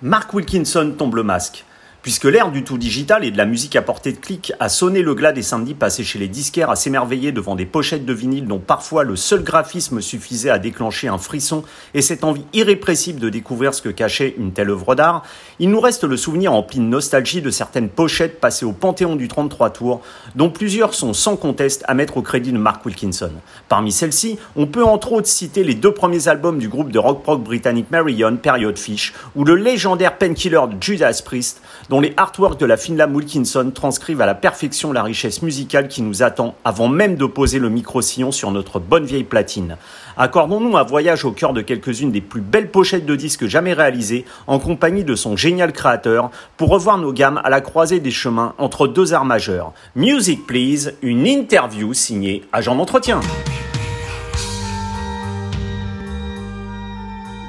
Mark 0.00 0.32
Wilkinson 0.32 0.94
tombe 0.96 1.16
le 1.16 1.24
masque. 1.24 1.64
Puisque 2.02 2.24
l'ère 2.24 2.52
du 2.52 2.62
tout 2.62 2.78
digital 2.78 3.24
et 3.24 3.32
de 3.32 3.36
la 3.36 3.44
musique 3.44 3.74
à 3.74 3.82
portée 3.82 4.12
de 4.12 4.18
clic 4.18 4.52
a 4.60 4.68
sonné 4.68 5.02
le 5.02 5.14
glas 5.14 5.32
des 5.32 5.42
samedis 5.42 5.74
passés 5.74 6.04
chez 6.04 6.20
les 6.20 6.28
disquaires 6.28 6.70
à 6.70 6.76
s'émerveiller 6.76 7.32
devant 7.32 7.56
des 7.56 7.66
pochettes 7.66 8.06
de 8.06 8.12
vinyle 8.12 8.46
dont 8.46 8.60
parfois 8.60 9.02
le 9.02 9.16
seul 9.16 9.42
graphisme 9.42 10.00
suffisait 10.00 10.48
à 10.48 10.60
déclencher 10.60 11.08
un 11.08 11.18
frisson 11.18 11.64
et 11.94 12.02
cette 12.02 12.22
envie 12.22 12.44
irrépressible 12.52 13.18
de 13.18 13.28
découvrir 13.28 13.74
ce 13.74 13.82
que 13.82 13.88
cachait 13.88 14.36
une 14.38 14.52
telle 14.52 14.70
œuvre 14.70 14.94
d'art, 14.94 15.24
il 15.58 15.70
nous 15.70 15.80
reste 15.80 16.04
le 16.04 16.16
souvenir 16.16 16.54
empli 16.54 16.78
de 16.78 16.84
nostalgie 16.84 17.42
de 17.42 17.50
certaines 17.50 17.88
pochettes 17.88 18.40
passées 18.40 18.64
au 18.64 18.72
panthéon 18.72 19.16
du 19.16 19.26
33 19.26 19.70
tours, 19.70 20.00
dont 20.36 20.50
plusieurs 20.50 20.94
sont 20.94 21.12
sans 21.12 21.36
conteste 21.36 21.84
à 21.88 21.94
mettre 21.94 22.16
au 22.16 22.22
crédit 22.22 22.52
de 22.52 22.58
Mark 22.58 22.86
Wilkinson. 22.86 23.32
Parmi 23.68 23.90
celles-ci, 23.90 24.38
on 24.54 24.66
peut 24.66 24.84
entre 24.84 25.12
autres 25.12 25.26
citer 25.26 25.64
les 25.64 25.74
deux 25.74 25.92
premiers 25.92 26.28
albums 26.28 26.60
du 26.60 26.68
groupe 26.68 26.92
de 26.92 27.00
rock-prog 27.00 27.42
britannique 27.42 27.90
Marion, 27.90 28.36
Period 28.36 28.78
Fish, 28.78 29.14
ou 29.34 29.42
le 29.42 29.56
légendaire 29.56 30.16
painkiller 30.16 30.62
de 30.70 30.80
Judas 30.80 31.20
Priest, 31.24 31.60
dont 31.88 32.00
les 32.00 32.12
artworks 32.16 32.60
de 32.60 32.66
la 32.66 32.76
Finlam 32.76 33.14
Wilkinson 33.14 33.70
transcrivent 33.74 34.20
à 34.20 34.26
la 34.26 34.34
perfection 34.34 34.92
la 34.92 35.02
richesse 35.02 35.42
musicale 35.42 35.88
qui 35.88 36.02
nous 36.02 36.22
attend 36.22 36.54
avant 36.64 36.88
même 36.88 37.16
de 37.16 37.24
poser 37.26 37.58
le 37.58 37.70
micro-sillon 37.70 38.30
sur 38.32 38.50
notre 38.50 38.78
bonne 38.78 39.04
vieille 39.04 39.24
platine. 39.24 39.76
Accordons-nous 40.16 40.76
un 40.76 40.82
voyage 40.82 41.24
au 41.24 41.32
cœur 41.32 41.52
de 41.52 41.60
quelques-unes 41.60 42.12
des 42.12 42.20
plus 42.20 42.40
belles 42.40 42.70
pochettes 42.70 43.06
de 43.06 43.16
disques 43.16 43.46
jamais 43.46 43.72
réalisées 43.72 44.24
en 44.46 44.58
compagnie 44.58 45.04
de 45.04 45.14
son 45.14 45.36
génial 45.36 45.72
créateur 45.72 46.30
pour 46.56 46.70
revoir 46.70 46.98
nos 46.98 47.12
gammes 47.12 47.40
à 47.44 47.50
la 47.50 47.60
croisée 47.60 48.00
des 48.00 48.10
chemins 48.10 48.54
entre 48.58 48.88
deux 48.88 49.14
arts 49.14 49.24
majeurs. 49.24 49.72
Music 49.94 50.46
Please, 50.46 50.94
une 51.02 51.26
interview 51.26 51.94
signée 51.94 52.42
Agent 52.52 52.74
d'entretien. 52.74 53.20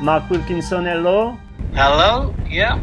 Mark 0.01 0.31
Wilkinson, 0.31 0.85
hello. 0.85 1.33
Hello, 1.75 2.33
yeah. 2.49 2.79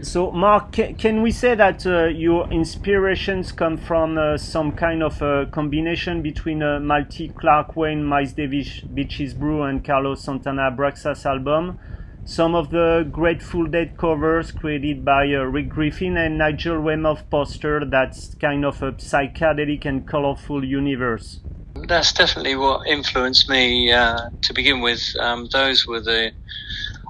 So, 0.00 0.30
Mark, 0.30 0.72
can 0.72 1.22
we 1.22 1.32
say 1.32 1.56
that 1.56 1.84
uh, 1.84 2.04
your 2.04 2.48
inspirations 2.52 3.50
come 3.50 3.76
from 3.76 4.16
uh, 4.16 4.38
some 4.38 4.70
kind 4.70 5.02
of 5.02 5.20
a 5.20 5.46
combination 5.46 6.22
between 6.22 6.62
uh, 6.62 6.78
Mati 6.78 7.30
Klarwein, 7.30 8.04
Miles 8.04 8.32
Davis, 8.32 8.80
Bitches 8.80 9.36
Brew, 9.36 9.64
and 9.64 9.84
Carlos 9.84 10.22
Santana 10.22 10.70
Abraxas 10.70 11.26
album? 11.26 11.80
Some 12.24 12.54
of 12.54 12.70
the 12.70 13.08
Grateful 13.10 13.66
Dead 13.66 13.96
covers 13.96 14.52
created 14.52 15.04
by 15.04 15.24
uh, 15.34 15.42
Rick 15.42 15.70
Griffin 15.70 16.16
and 16.16 16.38
Nigel 16.38 16.80
Weymouth 16.80 17.28
poster 17.28 17.84
that's 17.84 18.36
kind 18.36 18.64
of 18.64 18.80
a 18.82 18.92
psychedelic 18.92 19.84
and 19.84 20.06
colorful 20.06 20.64
universe. 20.64 21.40
That's 21.88 22.12
definitely 22.12 22.54
what 22.54 22.86
influenced 22.86 23.48
me 23.48 23.90
uh, 23.90 24.30
to 24.42 24.52
begin 24.54 24.80
with. 24.80 25.02
Um, 25.18 25.48
those 25.50 25.88
were 25.88 26.00
the 26.00 26.30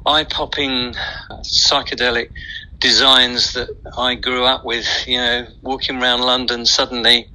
eye 0.06 0.24
popping 0.24 0.94
psychedelic 1.42 2.30
designs 2.78 3.54
that 3.54 3.68
I 3.96 4.14
grew 4.14 4.44
up 4.44 4.64
with. 4.64 4.86
You 5.06 5.18
know, 5.18 5.46
walking 5.62 6.00
around 6.00 6.20
London, 6.20 6.66
suddenly 6.66 7.28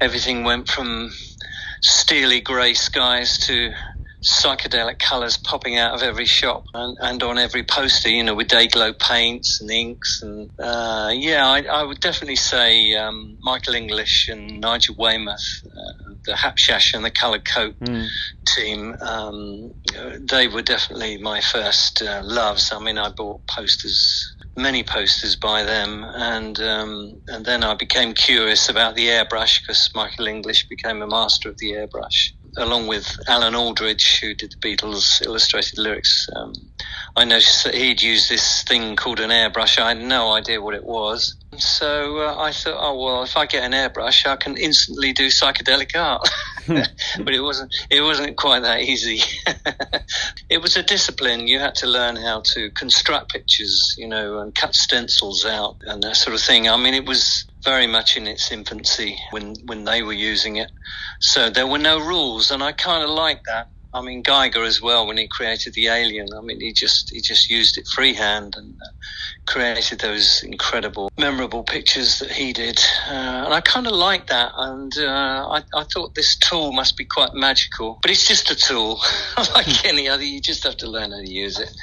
everything 0.00 0.44
went 0.44 0.68
from 0.68 1.10
steely 1.80 2.40
grey 2.40 2.74
skies 2.74 3.38
to 3.46 3.72
psychedelic 4.22 4.98
colours 4.98 5.38
popping 5.38 5.78
out 5.78 5.94
of 5.94 6.02
every 6.02 6.26
shop 6.26 6.64
and, 6.74 6.96
and 7.00 7.22
on 7.22 7.38
every 7.38 7.62
poster, 7.62 8.10
you 8.10 8.22
know, 8.22 8.34
with 8.34 8.48
day 8.48 8.66
glow 8.66 8.92
paints 8.92 9.60
and 9.60 9.70
inks. 9.70 10.20
And 10.22 10.50
uh, 10.58 11.10
yeah, 11.14 11.46
I, 11.46 11.62
I, 11.62 11.82
would 11.82 12.00
definitely 12.00 12.36
say 12.36 12.94
um, 12.96 13.38
Michael 13.40 13.74
English 13.74 14.28
and 14.28 14.60
Nigel 14.60 14.94
Weymouth, 14.98 15.62
uh, 15.66 16.12
the 16.24 16.32
Hapshash 16.32 16.92
and 16.92 17.02
the 17.02 17.10
Coloured 17.10 17.46
Coat 17.46 17.78
mm. 17.80 18.06
team, 18.46 18.94
um, 19.00 19.72
they 20.20 20.48
were 20.48 20.62
definitely 20.62 21.16
my 21.16 21.40
first 21.40 22.02
uh, 22.02 22.20
loves. 22.22 22.72
I 22.72 22.78
mean, 22.78 22.98
I 22.98 23.08
bought 23.10 23.46
posters 23.46 24.34
many 24.60 24.82
posters 24.82 25.36
by 25.36 25.62
them, 25.64 26.04
and 26.04 26.60
um, 26.60 27.20
and 27.28 27.44
then 27.44 27.64
I 27.64 27.74
became 27.74 28.14
curious 28.14 28.68
about 28.68 28.94
the 28.94 29.06
airbrush 29.06 29.60
because 29.60 29.90
Michael 29.94 30.26
English 30.26 30.68
became 30.68 31.02
a 31.02 31.06
master 31.06 31.48
of 31.48 31.58
the 31.58 31.72
airbrush, 31.72 32.30
along 32.56 32.86
with 32.86 33.18
Alan 33.28 33.54
Aldridge, 33.54 34.20
who 34.20 34.34
did 34.34 34.52
the 34.52 34.68
Beatles 34.68 35.24
illustrated 35.24 35.78
lyrics. 35.78 36.28
Um, 36.36 36.52
I 37.16 37.24
noticed 37.24 37.64
that 37.64 37.74
he'd 37.74 38.02
used 38.02 38.28
this 38.28 38.62
thing 38.64 38.96
called 38.96 39.20
an 39.20 39.30
airbrush. 39.30 39.78
I 39.78 39.88
had 39.88 40.02
no 40.02 40.32
idea 40.32 40.60
what 40.60 40.74
it 40.74 40.84
was. 40.84 41.36
So 41.60 42.18
uh, 42.18 42.36
I 42.38 42.52
thought, 42.52 42.76
oh 42.78 43.02
well, 43.02 43.22
if 43.22 43.36
I 43.36 43.46
get 43.46 43.64
an 43.64 43.72
airbrush, 43.72 44.26
I 44.26 44.36
can 44.36 44.56
instantly 44.56 45.12
do 45.12 45.28
psychedelic 45.28 45.94
art. 45.94 46.28
but 46.66 47.34
it 47.34 47.40
wasn't. 47.40 47.74
It 47.90 48.02
wasn't 48.02 48.36
quite 48.36 48.60
that 48.60 48.80
easy. 48.80 49.20
it 50.50 50.62
was 50.62 50.76
a 50.76 50.82
discipline. 50.82 51.46
You 51.46 51.58
had 51.58 51.74
to 51.76 51.86
learn 51.86 52.16
how 52.16 52.42
to 52.54 52.70
construct 52.70 53.32
pictures, 53.32 53.94
you 53.98 54.08
know, 54.08 54.38
and 54.38 54.54
cut 54.54 54.74
stencils 54.74 55.44
out 55.44 55.76
and 55.86 56.02
that 56.02 56.16
sort 56.16 56.34
of 56.34 56.40
thing. 56.40 56.68
I 56.68 56.76
mean, 56.76 56.94
it 56.94 57.06
was 57.06 57.44
very 57.62 57.86
much 57.86 58.16
in 58.16 58.26
its 58.26 58.50
infancy 58.50 59.18
when 59.30 59.54
when 59.66 59.84
they 59.84 60.02
were 60.02 60.12
using 60.12 60.56
it. 60.56 60.70
So 61.20 61.50
there 61.50 61.66
were 61.66 61.78
no 61.78 61.98
rules, 61.98 62.50
and 62.50 62.62
I 62.62 62.72
kind 62.72 63.02
of 63.02 63.10
liked 63.10 63.46
that. 63.46 63.70
I 63.92 64.02
mean, 64.02 64.22
Giger 64.22 64.64
as 64.64 64.80
well 64.80 65.06
when 65.06 65.16
he 65.16 65.26
created 65.26 65.74
the 65.74 65.88
Alien. 65.88 66.28
I 66.36 66.40
mean, 66.40 66.60
he 66.60 66.72
just 66.72 67.10
he 67.10 67.20
just 67.20 67.50
used 67.50 67.76
it 67.76 67.88
freehand 67.88 68.54
and 68.56 68.74
uh, 68.80 68.90
created 69.46 70.00
those 70.00 70.42
incredible, 70.44 71.10
memorable 71.18 71.64
pictures 71.64 72.20
that 72.20 72.30
he 72.30 72.52
did. 72.52 72.78
Uh, 73.08 73.44
and 73.44 73.54
I 73.54 73.60
kind 73.60 73.88
of 73.88 73.92
like 73.94 74.28
that. 74.28 74.52
And 74.56 74.96
uh, 74.96 75.48
I, 75.50 75.62
I, 75.74 75.84
thought 75.84 76.14
this 76.14 76.36
tool 76.36 76.72
must 76.72 76.96
be 76.96 77.04
quite 77.04 77.34
magical, 77.34 77.98
but 78.02 78.12
it's 78.12 78.28
just 78.28 78.50
a 78.50 78.54
tool, 78.54 79.00
like 79.54 79.84
any 79.84 80.08
other. 80.08 80.22
You 80.22 80.40
just 80.40 80.62
have 80.62 80.76
to 80.78 80.88
learn 80.88 81.10
how 81.10 81.18
to 81.18 81.28
use 81.28 81.58
it. 81.58 81.74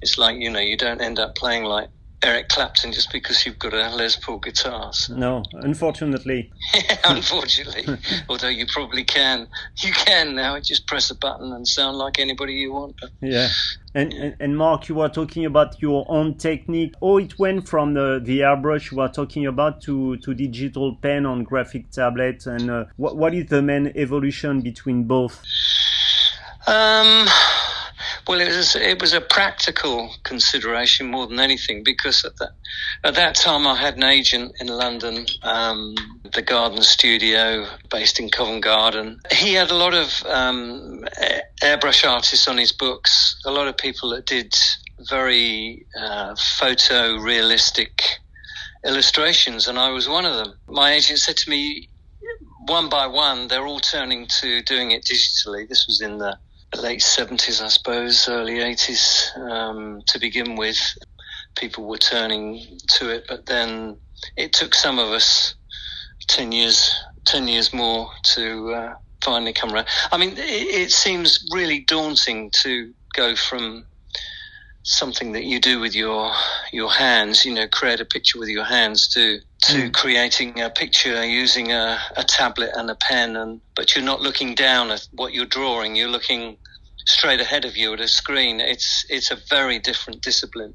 It's 0.00 0.18
like 0.18 0.38
you 0.38 0.50
know, 0.50 0.60
you 0.60 0.76
don't 0.76 1.00
end 1.00 1.20
up 1.20 1.36
playing 1.36 1.64
like 1.64 1.90
Eric 2.24 2.48
Clapton 2.48 2.92
just 2.92 3.10
because 3.10 3.44
you've 3.44 3.58
got 3.58 3.74
a 3.74 3.90
Les 3.96 4.16
Paul 4.16 4.38
guitar. 4.38 4.92
So. 4.92 5.14
No, 5.14 5.42
unfortunately. 5.54 6.52
yeah, 6.74 6.96
unfortunately. 7.04 7.84
Although 8.28 8.48
you 8.48 8.66
probably 8.66 9.04
can. 9.04 9.48
You 9.78 9.92
can 9.92 10.34
now. 10.36 10.58
Just 10.60 10.86
press 10.86 11.10
a 11.10 11.16
button 11.16 11.52
and 11.52 11.66
sound 11.66 11.98
like 11.98 12.20
anybody 12.20 12.54
you 12.54 12.72
want. 12.72 13.00
Yeah. 13.20 13.48
And, 13.94 14.12
and, 14.12 14.36
and 14.38 14.56
Mark, 14.56 14.88
you 14.88 14.94
were 14.94 15.08
talking 15.08 15.44
about 15.46 15.82
your 15.82 16.06
own 16.08 16.36
technique. 16.36 16.94
Oh, 17.02 17.18
it 17.18 17.38
went 17.38 17.68
from 17.68 17.94
the, 17.94 18.20
the 18.22 18.40
airbrush 18.40 18.92
you 18.92 18.98
were 18.98 19.08
talking 19.08 19.46
about 19.46 19.82
to, 19.82 20.16
to 20.18 20.32
digital 20.32 20.94
pen 20.96 21.26
on 21.26 21.42
graphic 21.42 21.90
tablet. 21.90 22.46
And 22.46 22.70
uh, 22.70 22.84
what, 22.96 23.16
what 23.16 23.34
is 23.34 23.46
the 23.46 23.62
main 23.62 23.92
evolution 23.96 24.60
between 24.60 25.04
both? 25.04 25.42
Um, 26.66 27.26
well, 28.28 28.40
it 28.40 28.48
was 28.48 28.76
it 28.76 29.00
was 29.00 29.12
a 29.12 29.20
practical 29.20 30.14
consideration 30.22 31.10
more 31.10 31.26
than 31.26 31.40
anything 31.40 31.82
because 31.82 32.24
at 32.24 32.36
that 32.36 32.50
at 33.04 33.14
that 33.14 33.34
time 33.34 33.66
I 33.66 33.76
had 33.76 33.96
an 33.96 34.04
agent 34.04 34.52
in 34.60 34.68
London, 34.68 35.26
um, 35.42 35.94
the 36.32 36.42
Garden 36.42 36.82
Studio 36.82 37.66
based 37.90 38.20
in 38.20 38.28
Covent 38.28 38.62
Garden. 38.62 39.20
He 39.32 39.54
had 39.54 39.70
a 39.70 39.74
lot 39.74 39.94
of 39.94 40.22
um, 40.26 41.04
airbrush 41.62 42.08
artists 42.08 42.46
on 42.48 42.58
his 42.58 42.72
books, 42.72 43.40
a 43.44 43.50
lot 43.50 43.68
of 43.68 43.76
people 43.76 44.10
that 44.10 44.26
did 44.26 44.54
very 45.08 45.86
uh, 45.98 46.34
photo 46.36 47.16
realistic 47.16 48.02
illustrations, 48.84 49.68
and 49.68 49.78
I 49.78 49.90
was 49.90 50.08
one 50.08 50.26
of 50.26 50.34
them. 50.34 50.54
My 50.68 50.92
agent 50.92 51.18
said 51.18 51.36
to 51.38 51.50
me, 51.50 51.88
one 52.66 52.88
by 52.88 53.06
one, 53.06 53.48
they're 53.48 53.66
all 53.66 53.80
turning 53.80 54.26
to 54.40 54.62
doing 54.62 54.92
it 54.92 55.04
digitally. 55.04 55.68
This 55.68 55.86
was 55.86 56.00
in 56.00 56.18
the 56.18 56.38
late 56.80 57.00
70s, 57.00 57.62
I 57.62 57.68
suppose, 57.68 58.28
early 58.28 58.54
80s 58.54 59.36
um, 59.38 60.02
to 60.06 60.18
begin 60.18 60.56
with. 60.56 60.78
People 61.54 61.86
were 61.86 61.98
turning 61.98 62.78
to 62.88 63.10
it, 63.10 63.24
but 63.28 63.46
then 63.46 63.98
it 64.36 64.52
took 64.52 64.74
some 64.74 64.98
of 64.98 65.08
us 65.10 65.54
10 66.28 66.52
years, 66.52 66.94
10 67.26 67.48
years 67.48 67.74
more 67.74 68.10
to 68.34 68.72
uh, 68.72 68.94
finally 69.22 69.52
come 69.52 69.72
around. 69.72 69.86
I 70.10 70.16
mean, 70.16 70.32
it, 70.32 70.38
it 70.38 70.92
seems 70.92 71.46
really 71.52 71.80
daunting 71.80 72.50
to 72.62 72.92
go 73.14 73.36
from 73.36 73.84
something 74.84 75.32
that 75.32 75.44
you 75.44 75.60
do 75.60 75.78
with 75.78 75.94
your 75.94 76.32
your 76.72 76.90
hands, 76.90 77.44
you 77.44 77.54
know, 77.54 77.68
create 77.68 78.00
a 78.00 78.04
picture 78.04 78.38
with 78.38 78.48
your 78.48 78.64
hands 78.64 79.08
to 79.08 79.38
to 79.62 79.72
mm. 79.74 79.92
creating 79.92 80.60
a 80.60 80.70
picture 80.70 81.24
using 81.24 81.70
a, 81.70 81.98
a 82.16 82.24
tablet 82.24 82.70
and 82.74 82.90
a 82.90 82.96
pen 82.96 83.36
and 83.36 83.60
but 83.76 83.94
you're 83.94 84.04
not 84.04 84.20
looking 84.20 84.54
down 84.54 84.90
at 84.90 85.06
what 85.12 85.32
you're 85.32 85.46
drawing, 85.46 85.94
you're 85.94 86.08
looking 86.08 86.56
straight 87.06 87.40
ahead 87.40 87.64
of 87.64 87.76
you 87.76 87.92
at 87.92 88.00
a 88.00 88.08
screen. 88.08 88.60
It's 88.60 89.04
it's 89.08 89.30
a 89.30 89.38
very 89.48 89.78
different 89.78 90.22
discipline. 90.22 90.74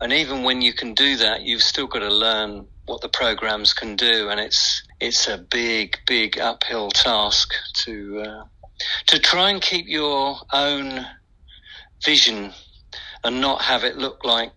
And 0.00 0.12
even 0.12 0.44
when 0.44 0.62
you 0.62 0.72
can 0.72 0.94
do 0.94 1.16
that, 1.18 1.42
you've 1.42 1.62
still 1.62 1.86
got 1.86 1.98
to 1.98 2.08
learn 2.08 2.66
what 2.86 3.02
the 3.02 3.08
programs 3.08 3.74
can 3.74 3.96
do, 3.96 4.28
and 4.30 4.40
it's 4.40 4.82
it's 5.00 5.28
a 5.28 5.38
big, 5.38 5.98
big 6.06 6.38
uphill 6.38 6.90
task 6.90 7.52
to 7.84 8.22
uh, 8.22 8.44
to 9.06 9.18
try 9.18 9.50
and 9.50 9.60
keep 9.60 9.86
your 9.86 10.36
own 10.52 11.06
vision 12.04 12.52
and 13.24 13.40
not 13.40 13.62
have 13.62 13.84
it 13.84 13.98
look 13.98 14.24
like 14.24 14.52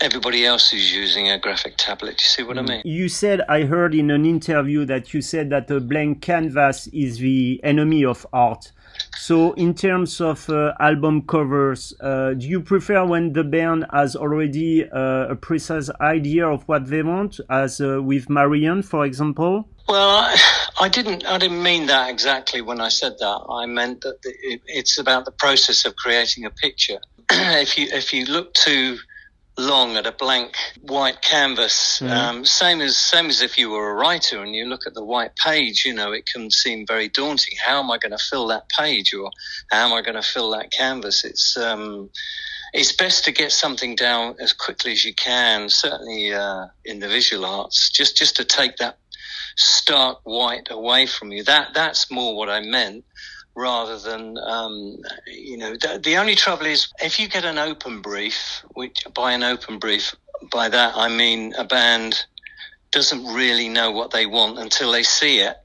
everybody 0.00 0.44
else 0.44 0.72
is 0.72 0.94
using 0.94 1.30
a 1.30 1.38
graphic 1.38 1.74
tablet. 1.76 2.18
Do 2.18 2.22
you 2.22 2.28
see 2.28 2.42
what 2.42 2.58
I 2.58 2.62
mm. 2.62 2.68
mean? 2.68 2.82
You 2.84 3.08
said, 3.08 3.42
I 3.48 3.62
heard 3.62 3.94
in 3.94 4.10
an 4.10 4.24
interview 4.24 4.84
that 4.86 5.14
you 5.14 5.22
said 5.22 5.50
that 5.50 5.70
a 5.70 5.80
blank 5.80 6.22
canvas 6.22 6.86
is 6.88 7.18
the 7.18 7.60
enemy 7.62 8.04
of 8.04 8.26
art. 8.32 8.72
So, 9.16 9.52
in 9.54 9.74
terms 9.74 10.20
of 10.20 10.48
uh, 10.48 10.74
album 10.78 11.22
covers, 11.22 11.92
uh, 12.00 12.34
do 12.34 12.46
you 12.46 12.60
prefer 12.60 13.04
when 13.04 13.32
the 13.32 13.42
band 13.42 13.86
has 13.92 14.14
already 14.14 14.88
uh, 14.88 15.28
a 15.28 15.34
precise 15.36 15.90
idea 16.00 16.46
of 16.46 16.62
what 16.68 16.86
they 16.86 17.02
want, 17.02 17.40
as 17.50 17.80
uh, 17.80 18.00
with 18.02 18.28
Marillion, 18.28 18.84
for 18.84 19.04
example? 19.04 19.68
Well, 19.88 20.10
I, 20.10 20.36
I, 20.80 20.88
didn't. 20.88 21.26
I 21.26 21.38
didn't 21.38 21.62
mean 21.62 21.86
that 21.86 22.10
exactly 22.10 22.60
when 22.60 22.80
I 22.80 22.88
said 22.88 23.18
that. 23.18 23.46
I 23.48 23.66
meant 23.66 24.02
that 24.02 24.18
it, 24.22 24.60
it's 24.66 24.98
about 24.98 25.24
the 25.24 25.32
process 25.32 25.84
of 25.84 25.96
creating 25.96 26.44
a 26.44 26.50
picture. 26.50 26.98
if 27.30 27.76
you 27.78 27.88
if 27.90 28.12
you 28.12 28.26
look 28.26 28.54
too 28.54 28.98
long 29.58 29.96
at 29.96 30.06
a 30.06 30.12
blank 30.12 30.56
white 30.82 31.22
canvas. 31.22 32.00
Mm. 32.00 32.10
Um, 32.10 32.44
same 32.44 32.80
as 32.80 32.96
same 32.96 33.26
as 33.26 33.42
if 33.42 33.58
you 33.58 33.70
were 33.70 33.90
a 33.90 33.94
writer 33.94 34.42
and 34.42 34.54
you 34.54 34.66
look 34.66 34.86
at 34.86 34.94
the 34.94 35.04
white 35.04 35.36
page. 35.36 35.84
You 35.84 35.94
know, 35.94 36.12
it 36.12 36.26
can 36.26 36.50
seem 36.50 36.86
very 36.86 37.08
daunting. 37.08 37.56
How 37.64 37.80
am 37.80 37.90
I 37.90 37.98
going 37.98 38.12
to 38.12 38.18
fill 38.18 38.48
that 38.48 38.68
page, 38.68 39.14
or 39.14 39.30
how 39.70 39.86
am 39.86 39.92
I 39.92 40.02
going 40.02 40.20
to 40.20 40.22
fill 40.22 40.50
that 40.50 40.70
canvas? 40.70 41.24
It's 41.24 41.56
um, 41.56 42.10
it's 42.72 42.92
best 42.92 43.24
to 43.24 43.32
get 43.32 43.52
something 43.52 43.94
down 43.96 44.36
as 44.40 44.52
quickly 44.52 44.92
as 44.92 45.04
you 45.04 45.14
can. 45.14 45.68
Certainly 45.68 46.34
uh, 46.34 46.66
in 46.84 47.00
the 47.00 47.08
visual 47.08 47.44
arts, 47.44 47.90
just 47.90 48.16
just 48.16 48.36
to 48.36 48.44
take 48.44 48.76
that 48.76 48.98
stark 49.56 50.20
white 50.24 50.68
away 50.70 51.06
from 51.06 51.32
you. 51.32 51.42
That 51.44 51.68
that's 51.74 52.10
more 52.10 52.36
what 52.36 52.50
I 52.50 52.60
meant 52.60 53.04
rather 53.56 53.98
than 53.98 54.36
um, 54.38 54.98
you 55.26 55.56
know 55.56 55.72
the, 55.72 55.98
the, 56.02 56.16
only 56.16 56.34
trouble 56.34 56.66
is 56.66 56.92
if 57.02 57.18
you 57.18 57.26
get 57.26 57.44
an 57.44 57.58
open 57.58 58.00
brief 58.02 58.62
which 58.74 59.04
by 59.14 59.32
an 59.32 59.42
open 59.42 59.78
brief 59.78 60.14
by 60.52 60.68
that 60.68 60.94
i 60.94 61.08
mean 61.08 61.54
a 61.54 61.64
band 61.64 62.26
doesn't 62.90 63.24
really 63.34 63.68
know 63.68 63.90
what 63.90 64.10
they 64.10 64.26
want 64.26 64.58
until 64.58 64.92
they 64.92 65.02
see 65.02 65.38
it 65.38 65.56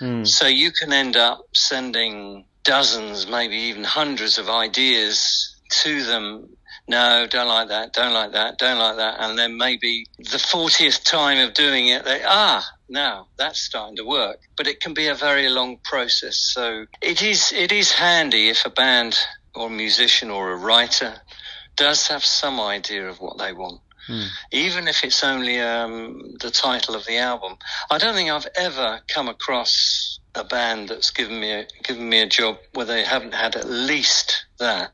mm. 0.00 0.26
so 0.26 0.46
you 0.46 0.70
can 0.70 0.92
end 0.92 1.16
up 1.16 1.40
sending 1.54 2.44
dozens 2.64 3.26
maybe 3.26 3.56
even 3.56 3.82
hundreds 3.82 4.38
of 4.38 4.50
ideas 4.50 5.56
to 5.70 6.04
them 6.04 6.48
no, 6.88 7.26
don't 7.28 7.48
like 7.48 7.68
that, 7.68 7.92
don't 7.92 8.14
like 8.14 8.32
that, 8.32 8.56
don't 8.56 8.78
like 8.78 8.96
that. 8.96 9.16
And 9.20 9.38
then 9.38 9.58
maybe 9.58 10.06
the 10.16 10.38
40th 10.38 11.04
time 11.04 11.36
of 11.38 11.52
doing 11.52 11.88
it, 11.88 12.06
they, 12.06 12.22
ah, 12.24 12.66
now 12.88 13.28
that's 13.36 13.60
starting 13.60 13.96
to 13.96 14.04
work. 14.04 14.40
But 14.56 14.66
it 14.66 14.80
can 14.80 14.94
be 14.94 15.06
a 15.06 15.14
very 15.14 15.48
long 15.48 15.78
process. 15.84 16.36
So 16.36 16.86
it 17.00 17.22
is, 17.22 17.52
it 17.52 17.72
is 17.72 17.92
handy 17.92 18.48
if 18.48 18.64
a 18.64 18.70
band 18.70 19.16
or 19.54 19.66
a 19.66 19.70
musician 19.70 20.30
or 20.30 20.52
a 20.52 20.56
writer 20.56 21.20
does 21.76 22.08
have 22.08 22.24
some 22.24 22.60
idea 22.60 23.08
of 23.08 23.20
what 23.20 23.38
they 23.38 23.52
want. 23.52 23.80
Mm. 24.08 24.26
Even 24.52 24.88
if 24.88 25.04
it's 25.04 25.22
only 25.22 25.60
um, 25.60 26.36
the 26.40 26.50
title 26.50 26.94
of 26.94 27.04
the 27.06 27.18
album, 27.18 27.56
I 27.90 27.98
don't 27.98 28.14
think 28.14 28.30
I've 28.30 28.48
ever 28.56 29.00
come 29.06 29.28
across 29.28 30.18
a 30.34 30.44
band 30.44 30.88
that's 30.88 31.10
given 31.10 31.40
me 31.40 31.52
a, 31.52 31.66
given 31.82 32.08
me 32.08 32.20
a 32.20 32.26
job 32.26 32.58
where 32.74 32.86
they 32.86 33.04
haven't 33.04 33.34
had 33.34 33.54
at 33.56 33.68
least 33.68 34.46
that 34.58 34.92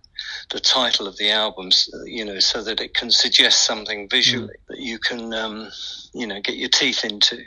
the 0.51 0.61
title 0.61 1.07
of 1.07 1.17
the 1.17 1.31
albums, 1.31 1.89
you 2.05 2.25
know, 2.25 2.39
so 2.39 2.63
that 2.63 2.81
it 2.81 2.95
can 2.95 3.11
suggest 3.11 3.65
something 3.65 4.09
visually 4.09 4.55
mm. 4.55 4.67
that 4.69 4.79
you 4.79 4.99
can, 4.99 5.33
um, 5.33 5.71
you 6.13 6.27
know, 6.27 6.41
get 6.41 6.57
your 6.57 6.69
teeth 6.69 7.05
into. 7.05 7.45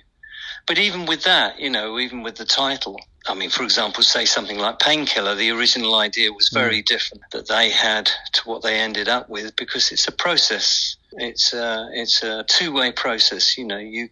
But 0.67 0.77
even 0.79 1.05
with 1.05 1.23
that, 1.23 1.59
you 1.59 1.69
know, 1.69 1.97
even 1.97 2.23
with 2.23 2.35
the 2.35 2.45
title, 2.45 2.99
I 3.25 3.33
mean, 3.33 3.49
for 3.49 3.63
example, 3.63 4.03
say 4.03 4.25
something 4.25 4.59
like 4.59 4.79
Painkiller, 4.79 5.35
the 5.35 5.49
original 5.51 5.95
idea 5.95 6.31
was 6.33 6.49
very 6.49 6.81
mm. 6.81 6.85
different 6.85 7.23
that 7.31 7.47
they 7.47 7.69
had 7.69 8.11
to 8.33 8.41
what 8.43 8.63
they 8.63 8.79
ended 8.79 9.07
up 9.07 9.29
with 9.29 9.55
because 9.55 9.91
it's 9.91 10.07
a 10.07 10.11
process. 10.11 10.97
It's 11.13 11.53
a, 11.53 11.89
it's 11.93 12.21
a 12.21 12.43
two 12.43 12.73
way 12.73 12.91
process. 12.91 13.57
You 13.57 13.65
know, 13.65 13.77
you, 13.77 14.09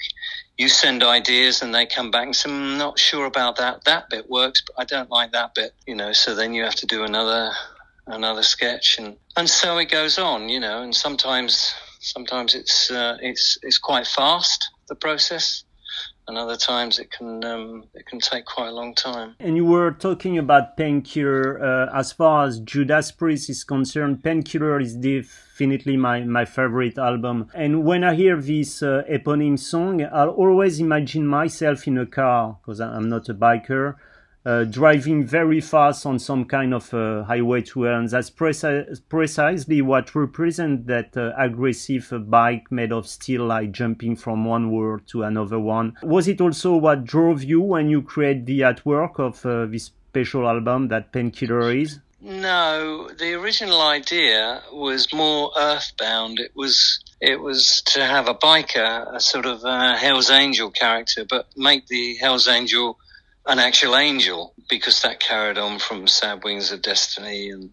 you 0.58 0.70
send 0.70 1.04
ideas 1.04 1.62
and 1.62 1.76
they 1.76 1.86
come 1.86 2.10
back 2.10 2.26
and 2.26 2.36
say, 2.36 2.50
I'm 2.50 2.78
not 2.78 2.98
sure 3.00 3.26
about 3.26 3.58
that. 3.58 3.84
That 3.84 4.10
bit 4.10 4.30
works, 4.30 4.64
but 4.66 4.82
I 4.82 4.86
don't 4.86 5.10
like 5.10 5.34
that 5.34 5.56
bit, 5.56 5.74
you 5.86 5.96
know, 5.96 6.14
so 6.14 6.36
then 6.36 6.54
you 6.54 6.64
have 6.64 6.76
to 6.76 6.86
do 6.86 7.04
another 7.04 7.52
another 8.08 8.44
sketch, 8.44 8.98
and 9.00 9.18
and 9.36 9.50
so 9.50 9.78
it 9.78 9.90
goes 9.90 10.18
on, 10.18 10.50
you 10.50 10.60
know. 10.60 10.82
And 10.82 10.96
sometimes 10.96 11.74
sometimes 12.00 12.56
it's 12.56 12.92
uh, 12.92 13.18
it's 13.22 13.58
it's 13.64 13.78
quite 13.78 14.08
fast 14.08 14.70
the 14.88 14.96
process, 14.96 15.64
and 16.28 16.38
other 16.38 16.58
times 16.58 17.00
it 17.00 17.12
can 17.12 17.44
um, 17.44 17.84
it 17.94 18.06
can 18.06 18.20
take 18.20 18.46
quite 18.46 18.70
a 18.70 18.72
long 18.72 18.96
time. 18.96 19.36
And 19.40 19.56
you 19.56 19.66
were 19.66 19.92
talking 19.92 20.38
about 20.38 20.78
Painkiller. 20.78 21.64
Uh, 21.64 21.98
as 21.98 22.12
far 22.12 22.46
as 22.46 22.60
Judas 22.60 23.12
Priest 23.12 23.50
is 23.50 23.64
concerned, 23.64 24.24
Painkiller 24.24 24.80
is 24.80 24.96
definitely 24.96 25.98
my 25.98 26.24
my 26.24 26.46
favorite 26.46 26.98
album. 26.98 27.50
And 27.54 27.84
when 27.84 28.04
I 28.04 28.16
hear 28.16 28.42
this 28.42 28.82
uh, 28.82 29.04
eponym 29.10 29.60
song, 29.60 30.04
I'll 30.04 30.30
always 30.30 30.80
imagine 30.80 31.28
myself 31.28 31.88
in 31.88 31.98
a 31.98 32.06
car 32.06 32.58
because 32.62 32.82
I'm 32.82 33.10
not 33.10 33.30
a 33.30 33.34
biker 33.34 33.96
uh, 34.46 34.64
driving 34.64 35.26
very 35.26 35.60
fast 35.60 36.06
on 36.06 36.20
some 36.20 36.46
kind 36.46 36.74
of 36.74 36.94
uh, 36.94 37.24
highway 37.24 37.62
tour, 37.62 37.92
and 37.92 38.10
that's 38.10 38.30
preci- 38.30 39.02
precisely 39.10 39.82
what 39.82 40.14
represents 40.14 40.86
that 40.86 41.18
uh, 41.18 41.32
aggressive 41.38 42.14
bike 42.30 42.72
made 42.72 42.92
of 42.92 43.08
steel, 43.08 43.46
like 43.46 43.72
jumping 43.72 44.16
from 44.16 44.46
one 44.46 44.72
world 44.72 45.02
to 45.08 45.24
another 45.24 45.60
one. 45.60 45.94
Was 46.04 46.28
it 46.28 46.40
also 46.42 46.76
what 46.76 47.06
drove 47.06 47.44
you 47.44 47.62
when 47.62 47.90
you 47.90 48.02
create 48.02 48.46
the 48.46 48.62
artwork 48.62 49.20
of 49.20 49.46
uh, 49.46 49.66
this 49.66 49.92
special 50.12 50.48
album 50.48 50.90
that 50.90 51.12
Painkiller 51.12 51.72
is? 51.72 52.00
No, 52.22 53.10
the 53.20 53.34
original 53.34 53.82
idea 53.82 54.64
was 54.72 55.14
more 55.14 55.52
earthbound. 55.58 56.40
It 56.40 56.56
was 56.56 57.04
it 57.22 57.40
was 57.40 57.82
to 57.88 58.04
have 58.04 58.28
a 58.28 58.34
biker, 58.34 59.16
a 59.16 59.20
sort 59.20 59.46
of 59.46 59.64
uh, 59.64 59.96
Hell's 59.96 60.32
Angel 60.32 60.72
character, 60.72 61.26
but 61.30 61.48
make 61.56 61.88
the 61.88 62.16
Hell's 62.16 62.48
Angel 62.48 62.98
an 63.46 63.60
actual 63.60 63.96
angel 63.96 64.54
because 64.70 65.02
that 65.02 65.20
carried 65.20 65.58
on 65.58 65.80
from 65.80 66.08
Sad 66.08 66.44
Wings 66.44 66.72
of 66.72 66.82
Destiny 66.82 67.50
and 67.50 67.72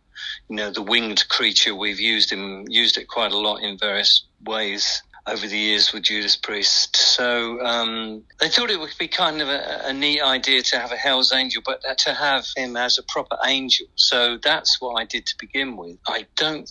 you 0.49 0.57
know 0.57 0.71
the 0.71 0.83
winged 0.83 1.29
creature 1.29 1.75
we've 1.75 2.01
used 2.01 2.31
him 2.31 2.65
used 2.69 2.99
it 2.99 3.09
quite 3.09 3.33
a 3.33 3.39
lot 3.39 3.63
in 3.63 3.79
various 3.79 4.25
ways 4.45 5.03
over 5.27 5.47
the 5.47 5.59
years 5.59 5.93
with 5.93 6.05
Judas 6.05 6.37
Priest. 6.37 6.97
So 6.97 7.61
um, 7.65 8.25
they 8.41 8.49
thought 8.49 8.71
it 8.71 8.81
would 8.81 8.95
be 8.99 9.09
kind 9.09 9.41
of 9.41 9.49
a, 9.49 9.83
a, 9.85 9.93
neat 9.93 10.21
idea 10.21 10.63
to 10.63 10.79
have 10.79 10.91
a 10.91 10.97
Hell's 10.97 11.33
Angel, 11.33 11.63
but 11.65 11.83
to 11.99 12.15
have 12.15 12.47
him 12.57 12.77
as 12.77 12.99
a 12.99 13.03
proper 13.05 13.37
angel. 13.45 13.87
So 13.95 14.39
that's 14.43 14.81
what 14.81 14.95
I 15.01 15.05
did 15.05 15.27
to 15.27 15.35
begin 15.39 15.77
with. 15.77 15.97
I 16.09 16.27
don't 16.37 16.69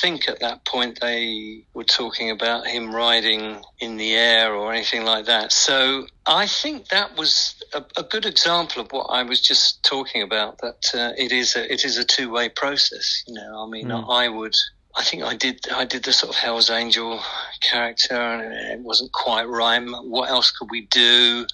think 0.00 0.28
at 0.28 0.40
that 0.40 0.64
point 0.64 1.00
they 1.00 1.66
were 1.74 1.84
talking 1.84 2.30
about 2.30 2.66
him 2.66 2.94
riding 2.94 3.62
in 3.78 3.98
the 3.98 4.14
air 4.14 4.54
or 4.54 4.72
anything 4.72 5.04
like 5.04 5.26
that. 5.26 5.52
So 5.52 6.06
I 6.26 6.46
think 6.46 6.88
that 6.88 7.16
was 7.16 7.62
a, 7.74 7.84
a 7.96 8.02
good 8.02 8.24
example 8.24 8.82
of 8.82 8.90
what 8.90 9.06
I 9.10 9.22
was 9.22 9.40
just 9.40 9.82
talking 9.82 10.22
about. 10.22 10.58
That 10.58 10.94
uh, 10.94 11.12
it 11.18 11.32
is 11.32 11.56
a 11.56 11.72
it 11.72 11.84
is 11.84 11.98
a 11.98 12.04
two 12.04 12.30
way 12.30 12.48
process. 12.48 13.22
You 13.26 13.34
know, 13.34 13.64
I 13.64 13.68
mean, 13.68 13.88
mm. 13.88 14.10
I 14.10 14.28
would 14.28 14.56
I 14.94 15.02
think 15.04 15.22
I 15.22 15.36
did 15.36 15.66
I 15.72 15.84
did 15.84 16.04
the 16.04 16.12
sort 16.12 16.30
of 16.30 16.36
Hell's 16.36 16.70
Angel 16.70 17.20
character, 17.60 18.14
and 18.14 18.52
it 18.52 18.80
wasn't 18.80 19.12
quite 19.12 19.48
right. 19.48 19.82
What 19.82 20.28
else 20.28 20.50
could 20.50 20.70
we 20.70 20.86
do? 20.86 21.46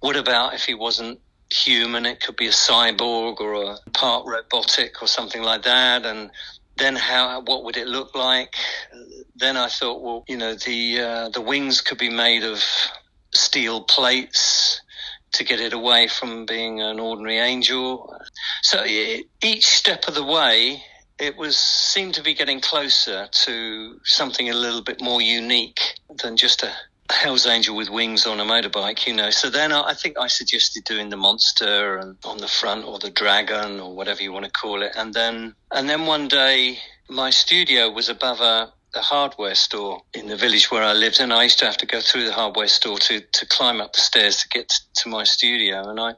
What 0.00 0.16
about 0.16 0.54
if 0.54 0.64
he 0.64 0.74
wasn't 0.74 1.20
human? 1.50 2.06
It 2.06 2.20
could 2.20 2.36
be 2.36 2.46
a 2.46 2.52
cyborg 2.52 3.40
or 3.40 3.54
a 3.54 3.90
part 3.92 4.26
robotic 4.26 5.02
or 5.02 5.08
something 5.08 5.42
like 5.42 5.62
that. 5.64 6.06
And 6.06 6.30
then 6.76 6.94
how? 6.94 7.40
What 7.42 7.64
would 7.64 7.76
it 7.76 7.88
look 7.88 8.14
like? 8.14 8.54
Then 9.34 9.56
I 9.56 9.68
thought, 9.68 10.00
well, 10.00 10.24
you 10.28 10.36
know, 10.36 10.54
the 10.54 11.00
uh, 11.00 11.28
the 11.30 11.40
wings 11.40 11.80
could 11.80 11.98
be 11.98 12.10
made 12.10 12.44
of 12.44 12.62
steel 13.32 13.82
plates 13.82 14.80
to 15.32 15.42
get 15.42 15.58
it 15.60 15.72
away 15.72 16.06
from 16.06 16.46
being 16.46 16.80
an 16.80 17.00
ordinary 17.00 17.38
angel. 17.38 18.16
So 18.62 18.84
each 18.84 19.66
step 19.66 20.06
of 20.06 20.14
the 20.14 20.24
way 20.24 20.84
it 21.18 21.36
was 21.36 21.56
seemed 21.56 22.14
to 22.14 22.22
be 22.22 22.34
getting 22.34 22.60
closer 22.60 23.28
to 23.30 24.00
something 24.04 24.50
a 24.50 24.54
little 24.54 24.82
bit 24.82 25.00
more 25.00 25.20
unique 25.20 26.00
than 26.22 26.36
just 26.36 26.62
a 26.62 26.72
Hell's 27.10 27.46
Angel 27.46 27.76
with 27.76 27.90
wings 27.90 28.26
on 28.26 28.40
a 28.40 28.44
motorbike, 28.44 29.06
you 29.06 29.12
know. 29.12 29.28
So 29.28 29.50
then 29.50 29.72
I, 29.72 29.90
I 29.90 29.94
think 29.94 30.18
I 30.18 30.26
suggested 30.26 30.84
doing 30.84 31.10
the 31.10 31.18
monster 31.18 31.98
and 31.98 32.16
on 32.24 32.38
the 32.38 32.48
front 32.48 32.86
or 32.86 32.98
the 32.98 33.10
dragon 33.10 33.78
or 33.78 33.94
whatever 33.94 34.22
you 34.22 34.32
want 34.32 34.46
to 34.46 34.50
call 34.50 34.82
it. 34.82 34.92
And 34.96 35.12
then 35.12 35.54
and 35.70 35.88
then 35.88 36.06
one 36.06 36.28
day 36.28 36.78
my 37.08 37.30
studio 37.30 37.90
was 37.90 38.08
above 38.08 38.40
a 38.40 38.72
the 38.94 39.00
hardware 39.00 39.54
store 39.54 40.00
in 40.14 40.28
the 40.28 40.36
village 40.36 40.70
where 40.70 40.82
I 40.82 40.92
lived, 40.92 41.20
and 41.20 41.32
I 41.32 41.42
used 41.42 41.58
to 41.58 41.66
have 41.66 41.76
to 41.78 41.86
go 41.86 42.00
through 42.00 42.24
the 42.24 42.32
hardware 42.32 42.68
store 42.68 42.98
to, 42.98 43.20
to 43.20 43.46
climb 43.46 43.80
up 43.80 43.92
the 43.92 44.00
stairs 44.00 44.38
to 44.42 44.48
get 44.48 44.72
to 44.94 45.08
my 45.08 45.24
studio. 45.24 45.88
And 45.88 46.00
I, 46.00 46.14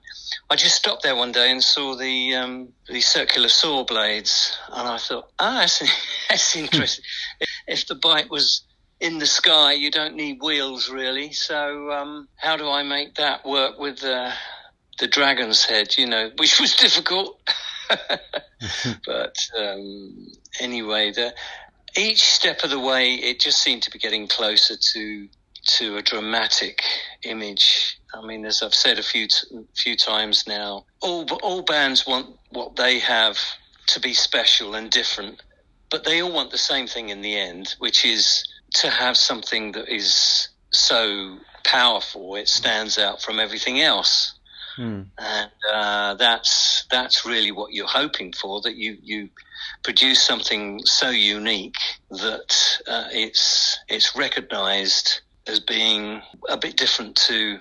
I 0.51 0.57
just 0.57 0.77
stopped 0.77 1.03
there 1.03 1.17
one 1.17 1.33
day 1.33 1.51
and 1.51 1.63
saw 1.63 1.97
the 1.97 2.35
um, 2.35 2.69
the 2.89 3.01
circular 3.01 3.49
saw 3.49 3.85
blades, 3.85 4.57
and 4.73 4.87
I 4.87 4.99
thought, 4.99 5.31
ah, 5.39 5.61
that's, 5.61 5.83
that's 6.29 6.55
interesting. 6.55 7.05
if 7.67 7.87
the 7.87 7.95
bike 7.95 8.31
was 8.31 8.63
in 9.01 9.19
the 9.19 9.27
sky, 9.27 9.73
you 9.73 9.91
don't 9.91 10.15
need 10.15 10.39
wheels 10.43 10.91
really. 10.91 11.33
So 11.33 11.91
um, 11.91 12.29
how 12.37 12.57
do 12.57 12.69
I 12.69 12.83
make 12.83 13.17
that 13.17 13.45
work 13.45 13.79
with 13.79 14.01
the 14.01 14.33
the 14.99 15.09
dragon's 15.09 15.65
head? 15.65 15.97
You 15.97 16.07
know, 16.07 16.31
which 16.39 16.61
was 16.61 16.77
difficult. 16.77 17.41
but 19.07 19.37
um, 19.57 20.27
anyway, 20.61 21.13
the 21.13 21.33
each 21.99 22.23
step 22.23 22.63
of 22.63 22.71
the 22.71 22.81
way, 22.81 23.15
it 23.15 23.41
just 23.41 23.63
seemed 23.63 23.83
to 23.85 23.91
be 23.91 23.99
getting 23.99 24.27
closer 24.27 24.77
to 24.77 25.29
to 25.67 25.97
a 25.97 26.03
dramatic 26.03 26.81
image. 27.25 27.99
I 28.15 28.25
mean, 28.25 28.47
as 28.47 28.63
I've 28.63 28.75
said 28.75 28.99
a 28.99 29.03
few 29.03 29.27
few 29.75 29.97
times 29.97 30.47
now, 30.47 30.85
all 31.01 31.27
all 31.43 31.63
bands 31.63 32.07
want 32.07 32.37
what 32.51 32.77
they 32.77 32.99
have 33.01 33.39
to 33.89 34.01
be 34.01 34.15
special 34.15 34.75
and 34.75 34.91
different, 34.91 35.43
but 35.91 36.05
they 36.05 36.23
all 36.23 36.33
want 36.33 36.51
the 36.51 36.59
same 36.59 36.87
thing 36.87 37.09
in 37.09 37.21
the 37.21 37.37
end, 37.37 37.75
which 37.79 38.05
is 38.05 38.47
to 38.75 38.91
have 38.91 39.17
something 39.17 39.73
that 39.73 39.89
is 39.89 40.49
so 40.71 41.39
powerful 41.65 42.37
it 42.37 42.49
stands 42.49 42.99
out 42.99 43.23
from 43.23 43.41
everything 43.41 43.81
else. 43.81 44.35
Hmm. 44.77 45.03
And 45.19 45.51
uh, 45.73 46.15
that's 46.15 46.85
that's 46.91 47.25
really 47.25 47.51
what 47.51 47.73
you're 47.73 47.87
hoping 47.87 48.33
for. 48.33 48.61
That 48.61 48.77
you 48.77 48.99
you 49.03 49.31
produce 49.87 50.21
something 50.21 50.81
so 50.85 51.11
unique 51.11 51.79
that 52.11 52.81
uh, 52.89 53.05
it's 53.13 53.79
it's 53.87 54.17
recognised 54.17 55.21
as 55.47 55.61
being 55.61 56.21
a 56.49 56.57
bit 56.57 56.77
different 56.77 57.15
to 57.15 57.61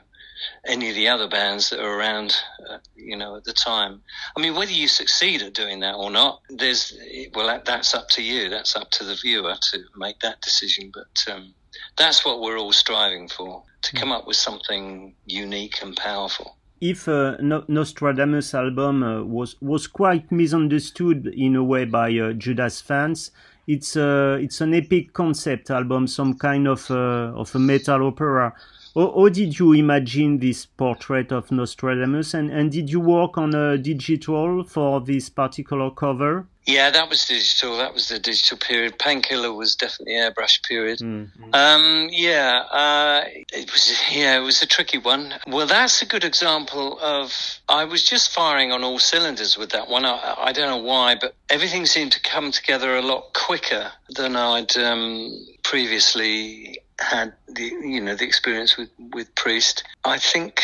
any 0.66 0.90
of 0.90 0.96
the 0.96 1.08
other 1.08 1.28
bands 1.28 1.70
that 1.70 1.80
are 1.80 2.00
around, 2.00 2.36
uh, 2.68 2.80
you 2.96 3.16
know, 3.16 3.36
at 3.36 3.44
the 3.44 3.54
time. 3.54 4.02
I 4.36 4.42
mean, 4.42 4.56
whether 4.56 4.72
you 4.72 4.88
succeed 4.88 5.44
at 5.44 5.54
doing 5.54 5.82
that 5.82 5.94
or 5.94 6.10
not, 6.10 6.42
there's 6.50 6.98
well, 7.36 7.62
that's 7.64 7.94
up 7.94 8.10
to 8.16 8.24
you. 8.24 8.50
That's 8.50 8.76
up 8.76 8.90
to 8.98 9.04
the 9.04 9.16
viewer 9.22 9.54
to 9.72 9.80
make 9.96 10.20
that 10.22 10.42
decision. 10.42 10.92
But 10.92 11.32
um, 11.32 11.54
that's 11.96 12.26
what 12.26 12.42
we're 12.42 12.58
all 12.58 12.74
striving 12.74 13.28
for: 13.28 13.62
to 13.84 13.96
come 13.96 14.12
up 14.12 14.26
with 14.26 14.38
something 14.38 15.14
unique 15.28 15.80
and 15.84 15.96
powerful. 15.96 16.58
If 16.82 17.08
uh, 17.08 17.38
Nostradamus 17.40 18.54
album 18.54 19.02
uh, 19.02 19.24
was 19.24 19.56
was 19.62 19.88
quite 19.88 20.32
misunderstood 20.32 21.28
in 21.28 21.56
a 21.56 21.64
way 21.64 21.86
by 21.86 22.12
uh, 22.18 22.34
Judas 22.34 22.82
fans, 22.82 23.32
it's 23.66 23.96
uh, 23.96 24.38
it's 24.42 24.60
an 24.60 24.74
epic 24.74 25.14
concept 25.14 25.72
album, 25.72 26.08
some 26.08 26.34
kind 26.34 26.68
of 26.68 26.92
uh, 26.92 27.32
of 27.34 27.56
a 27.56 27.60
metal 27.60 28.08
opera. 28.08 28.54
How, 28.94 29.14
how, 29.16 29.30
did 29.30 29.58
you 29.58 29.74
imagine 29.74 30.40
this 30.40 30.66
portrait 30.66 31.32
of 31.32 31.52
Nostradamus, 31.52 32.34
and, 32.34 32.50
and 32.50 32.72
did 32.72 32.90
you 32.90 33.00
work 33.00 33.38
on 33.38 33.54
a 33.56 33.78
digital 33.78 34.64
for 34.64 35.02
this 35.02 35.30
particular 35.30 35.92
cover? 35.92 36.48
Yeah, 36.66 36.90
that 36.90 37.10
was 37.10 37.26
digital. 37.26 37.78
That 37.78 37.94
was 37.94 38.08
the 38.08 38.18
digital 38.18 38.58
period. 38.58 38.98
Painkiller 38.98 39.54
was 39.54 39.76
definitely 39.76 40.16
airbrush 40.16 40.64
period. 40.68 41.00
Mm-hmm. 41.00 41.54
Um, 41.54 42.10
yeah, 42.12 42.64
uh, 42.72 43.24
it 43.54 43.72
was. 43.72 43.94
Yeah, 44.12 44.38
it 44.38 44.42
was 44.42 44.62
a 44.64 44.66
tricky 44.66 44.98
one. 44.98 45.36
Well, 45.48 45.68
that's 45.68 46.02
a 46.02 46.08
good 46.08 46.24
example 46.24 46.98
of. 47.00 47.60
I 47.70 47.86
was 47.86 48.04
just 48.04 48.32
firing 48.32 48.72
on 48.72 48.84
all 48.84 48.98
cylinders 48.98 49.58
with 49.58 49.72
that 49.72 49.90
one. 49.90 50.06
I, 50.06 50.36
I 50.38 50.52
don't 50.54 50.70
know 50.70 50.84
why, 50.84 51.16
but 51.16 51.36
everything 51.50 51.86
seemed 51.86 52.14
to 52.14 52.22
come 52.22 52.52
together 52.52 52.96
a 52.96 53.02
lot 53.02 53.34
quicker 53.34 53.92
than 54.10 54.36
I'd 54.36 54.76
um, 54.78 55.46
previously 55.64 56.80
had 57.00 57.34
the 57.48 57.64
you 57.64 58.02
know 58.02 58.16
the 58.16 58.26
experience 58.26 58.78
with 58.78 58.90
with 59.14 59.34
Priest. 59.36 59.84
I 60.04 60.18
think 60.18 60.62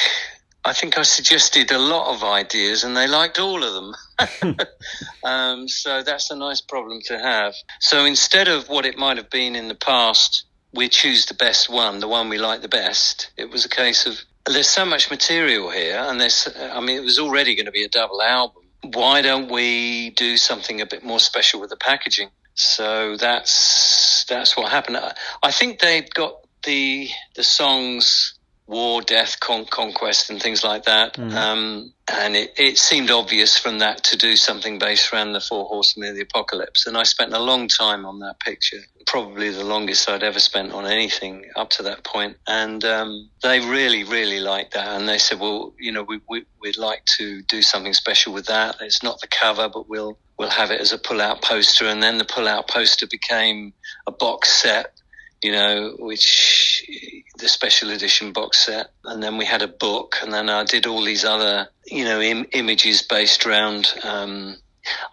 I 0.64 0.74
think 0.74 0.98
I 0.98 1.02
suggested 1.02 1.72
a 1.72 1.80
lot 1.80 2.14
of 2.14 2.24
ideas 2.24 2.84
and 2.84 2.96
they 2.96 3.08
liked 3.08 3.40
all 3.40 3.64
of 3.64 3.74
them. 3.74 4.58
um, 5.24 5.68
so 5.68 6.04
that's 6.04 6.30
a 6.30 6.36
nice 6.36 6.62
problem 6.62 7.02
to 7.06 7.18
have. 7.18 7.56
So 7.80 8.06
instead 8.06 8.48
of 8.48 8.70
what 8.70 8.86
it 8.86 8.98
might 8.98 9.18
have 9.18 9.32
been 9.32 9.56
in 9.56 9.70
the 9.70 9.76
past, 9.76 10.46
we 10.74 10.88
choose 10.88 11.26
the 11.26 11.34
best 11.34 11.70
one, 11.70 12.00
the 12.00 12.08
one 12.08 12.30
we 12.30 12.38
like 12.38 12.62
the 12.62 12.68
best. 12.68 13.32
It 13.38 13.50
was 13.50 13.66
a 13.66 13.70
case 13.70 14.06
of 14.06 14.20
there's 14.46 14.70
so 14.70 14.86
much 14.86 15.10
material 15.10 15.70
here, 15.70 15.98
and 15.98 16.20
there's 16.20 16.48
I 16.58 16.80
mean 16.80 16.98
it 16.98 17.04
was 17.04 17.20
already 17.20 17.56
going 17.56 17.66
to 17.66 17.72
be 17.72 17.84
a 17.84 17.90
double 17.90 18.22
album. 18.22 18.64
Why 18.94 19.22
don't 19.22 19.52
we 19.52 20.12
do 20.12 20.38
something 20.38 20.82
a 20.82 20.86
bit 20.86 21.04
more 21.04 21.20
special 21.20 21.60
with 21.60 21.70
the 21.70 21.78
packaging? 21.78 22.30
So 22.54 23.18
that's 23.18 24.26
that's 24.28 24.58
what 24.58 24.72
happened. 24.72 25.00
I 25.44 25.52
think 25.52 25.80
they've 25.80 26.10
got 26.10 26.36
the 26.64 27.10
the 27.36 27.44
songs 27.44 28.31
war, 28.72 29.02
death, 29.02 29.40
con- 29.42 29.66
conquest, 29.66 30.30
and 30.30 30.42
things 30.42 30.64
like 30.64 30.86
that. 30.86 31.16
Mm. 31.16 31.34
Um, 31.34 31.94
and 32.08 32.36
it, 32.36 32.54
it, 32.58 32.78
seemed 32.78 33.12
obvious 33.12 33.58
from 33.58 33.80
that 33.80 34.04
to 34.06 34.18
do 34.18 34.36
something 34.38 34.80
based 34.80 35.14
around 35.14 35.34
the 35.34 35.42
four 35.42 35.66
horsemen 35.66 36.10
of 36.10 36.16
the 36.16 36.22
apocalypse. 36.22 36.88
And 36.88 36.98
I 36.98 37.04
spent 37.04 37.34
a 37.34 37.40
long 37.40 37.68
time 37.68 38.06
on 38.06 38.20
that 38.20 38.40
picture, 38.40 38.78
probably 39.06 39.50
the 39.50 39.66
longest 39.66 40.10
I'd 40.10 40.24
ever 40.24 40.40
spent 40.40 40.72
on 40.72 40.86
anything 40.86 41.46
up 41.56 41.70
to 41.72 41.84
that 41.84 42.06
point. 42.06 42.38
And 42.48 42.84
um, 42.86 43.30
they 43.44 43.60
really, 43.60 44.06
really 44.06 44.40
liked 44.40 44.74
that. 44.74 44.88
And 44.88 45.08
they 45.08 45.18
said, 45.18 45.40
well, 45.40 45.74
you 45.78 45.92
know, 45.92 46.04
we, 46.04 46.22
we, 46.30 46.46
we'd 46.62 46.78
like 46.78 47.04
to 47.18 47.42
do 47.44 47.62
something 47.62 47.94
special 47.94 48.34
with 48.34 48.46
that. 48.46 48.78
It's 48.80 49.04
not 49.04 49.20
the 49.20 49.28
cover, 49.28 49.70
but 49.70 49.90
we'll 49.90 50.18
we'll 50.40 50.50
have 50.50 50.72
it 50.72 50.82
as 50.82 50.92
a 50.92 50.98
pull-out 50.98 51.44
poster. 51.44 51.86
And 51.86 52.02
then 52.02 52.18
the 52.18 52.26
pull-out 52.26 52.68
poster 52.68 53.06
became 53.06 53.74
a 54.08 54.12
box 54.12 54.50
set 54.50 54.94
you 55.42 55.52
know, 55.52 55.96
which 56.00 57.21
the 57.42 57.50
special 57.50 57.92
edition 57.92 58.32
box 58.32 58.66
set, 58.66 58.92
and 59.04 59.22
then 59.22 59.38
we 59.38 59.46
had 59.46 59.62
a 59.62 59.68
book, 59.68 60.18
and 60.22 60.32
then 60.34 60.50
I 60.50 60.64
did 60.64 60.86
all 60.86 61.04
these 61.04 61.26
other, 61.26 61.68
you 61.86 62.06
know, 62.06 62.22
Im- 62.22 62.48
images 62.54 63.02
based 63.02 63.46
around. 63.46 63.94
Um, 64.04 64.58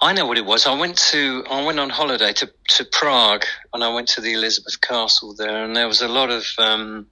I 0.01 0.13
know 0.13 0.27
what 0.27 0.39
it 0.39 0.45
was. 0.45 0.67
I 0.67 0.79
went 0.79 0.97
to 1.13 1.45
I 1.51 1.65
went 1.65 1.81
on 1.81 1.91
holiday 1.91 2.33
to 2.35 2.51
to 2.77 2.85
Prague, 2.85 3.45
and 3.73 3.83
I 3.83 3.93
went 3.93 4.09
to 4.09 4.21
the 4.21 4.35
Elizabeth 4.35 4.81
Castle 4.81 5.35
there, 5.35 5.65
and 5.65 5.75
there 5.75 5.89
was 5.89 6.03
a 6.03 6.09
lot 6.09 6.31
of 6.31 6.45
um, 6.59 7.07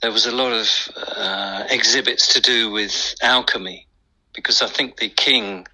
there 0.00 0.12
was 0.12 0.26
a 0.26 0.34
lot 0.34 0.52
of 0.52 0.68
uh, 0.96 1.64
exhibits 1.70 2.34
to 2.34 2.40
do 2.40 2.70
with 2.70 3.14
alchemy, 3.22 3.86
because 4.32 4.62
I 4.62 4.68
think 4.68 4.96
the 4.96 5.08
king 5.08 5.66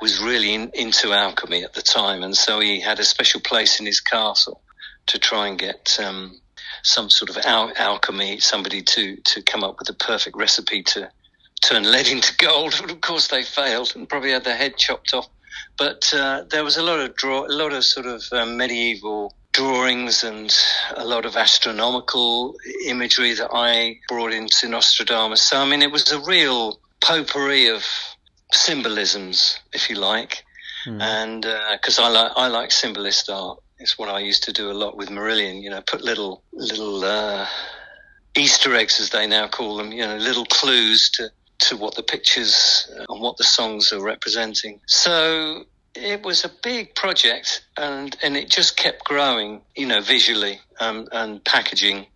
was 0.00 0.20
really 0.20 0.54
in, 0.54 0.70
into 0.74 1.12
alchemy 1.12 1.62
at 1.62 1.74
the 1.74 1.82
time, 1.82 2.22
and 2.22 2.36
so 2.36 2.60
he 2.60 2.80
had 2.80 2.98
a 2.98 3.04
special 3.04 3.40
place 3.40 3.80
in 3.80 3.86
his 3.86 4.00
castle 4.00 4.62
to 5.06 5.18
try 5.18 5.48
and 5.48 5.58
get 5.58 5.98
um, 6.02 6.40
some 6.82 7.10
sort 7.10 7.30
of 7.30 7.38
al- 7.44 7.72
alchemy, 7.76 8.40
somebody 8.40 8.82
to, 8.82 9.16
to 9.16 9.42
come 9.42 9.64
up 9.64 9.78
with 9.78 9.88
a 9.88 9.94
perfect 9.94 10.36
recipe 10.36 10.82
to 10.82 11.10
turn 11.62 11.84
lead 11.84 12.08
into 12.08 12.34
gold. 12.36 12.74
But 12.80 12.90
of 12.90 13.00
course, 13.00 13.28
they 13.28 13.42
failed 13.42 13.92
and 13.94 14.08
probably 14.08 14.32
had 14.32 14.44
their 14.44 14.56
head 14.56 14.76
chopped 14.76 15.14
off. 15.14 15.28
But 15.78 16.12
uh, 16.14 16.44
there 16.50 16.64
was 16.64 16.76
a 16.76 16.82
lot 16.82 17.00
of 17.00 17.16
draw, 17.16 17.46
a 17.46 17.52
lot 17.52 17.72
of 17.72 17.84
sort 17.84 18.06
of 18.06 18.22
um, 18.32 18.56
medieval 18.56 19.34
drawings 19.52 20.22
and 20.22 20.54
a 20.96 21.04
lot 21.04 21.24
of 21.24 21.36
astronomical 21.36 22.54
imagery 22.86 23.34
that 23.34 23.50
I 23.52 23.98
brought 24.08 24.32
into 24.32 24.68
Nostradamus. 24.68 25.42
So 25.42 25.58
I 25.58 25.64
mean, 25.68 25.82
it 25.82 25.90
was 25.90 26.10
a 26.12 26.20
real 26.20 26.80
potpourri 27.00 27.68
of 27.68 27.84
symbolisms, 28.52 29.58
if 29.72 29.90
you 29.90 29.96
like, 29.96 30.44
mm. 30.86 31.00
and 31.00 31.42
because 31.72 31.98
uh, 31.98 32.04
I 32.04 32.08
like 32.08 32.32
I 32.36 32.48
like 32.48 32.70
symbolist 32.70 33.30
art. 33.30 33.58
It's 33.80 33.98
what 33.98 34.08
I 34.08 34.20
used 34.20 34.44
to 34.44 34.52
do 34.52 34.70
a 34.70 34.72
lot 34.72 34.96
with 34.96 35.08
Marillion. 35.08 35.62
You 35.62 35.70
know, 35.70 35.80
put 35.80 36.02
little 36.02 36.42
little 36.52 37.02
uh, 37.02 37.46
Easter 38.36 38.74
eggs, 38.74 39.00
as 39.00 39.10
they 39.10 39.26
now 39.26 39.48
call 39.48 39.76
them. 39.76 39.90
You 39.90 40.06
know, 40.06 40.16
little 40.16 40.44
clues 40.44 41.10
to 41.14 41.30
to 41.60 41.76
what 41.76 41.94
the 41.94 42.02
pictures 42.02 42.90
uh, 42.98 43.06
and 43.08 43.20
what 43.22 43.36
the 43.36 43.44
songs 43.44 43.92
are 43.92 44.00
representing. 44.00 44.80
So 44.86 45.64
it 45.94 46.22
was 46.22 46.44
a 46.44 46.50
big 46.62 46.94
project, 46.94 47.62
and 47.76 48.16
and 48.22 48.36
it 48.36 48.50
just 48.50 48.76
kept 48.76 49.04
growing. 49.04 49.62
You 49.74 49.86
know, 49.86 50.00
visually 50.00 50.60
um, 50.78 51.08
and 51.12 51.42
packaging 51.44 52.06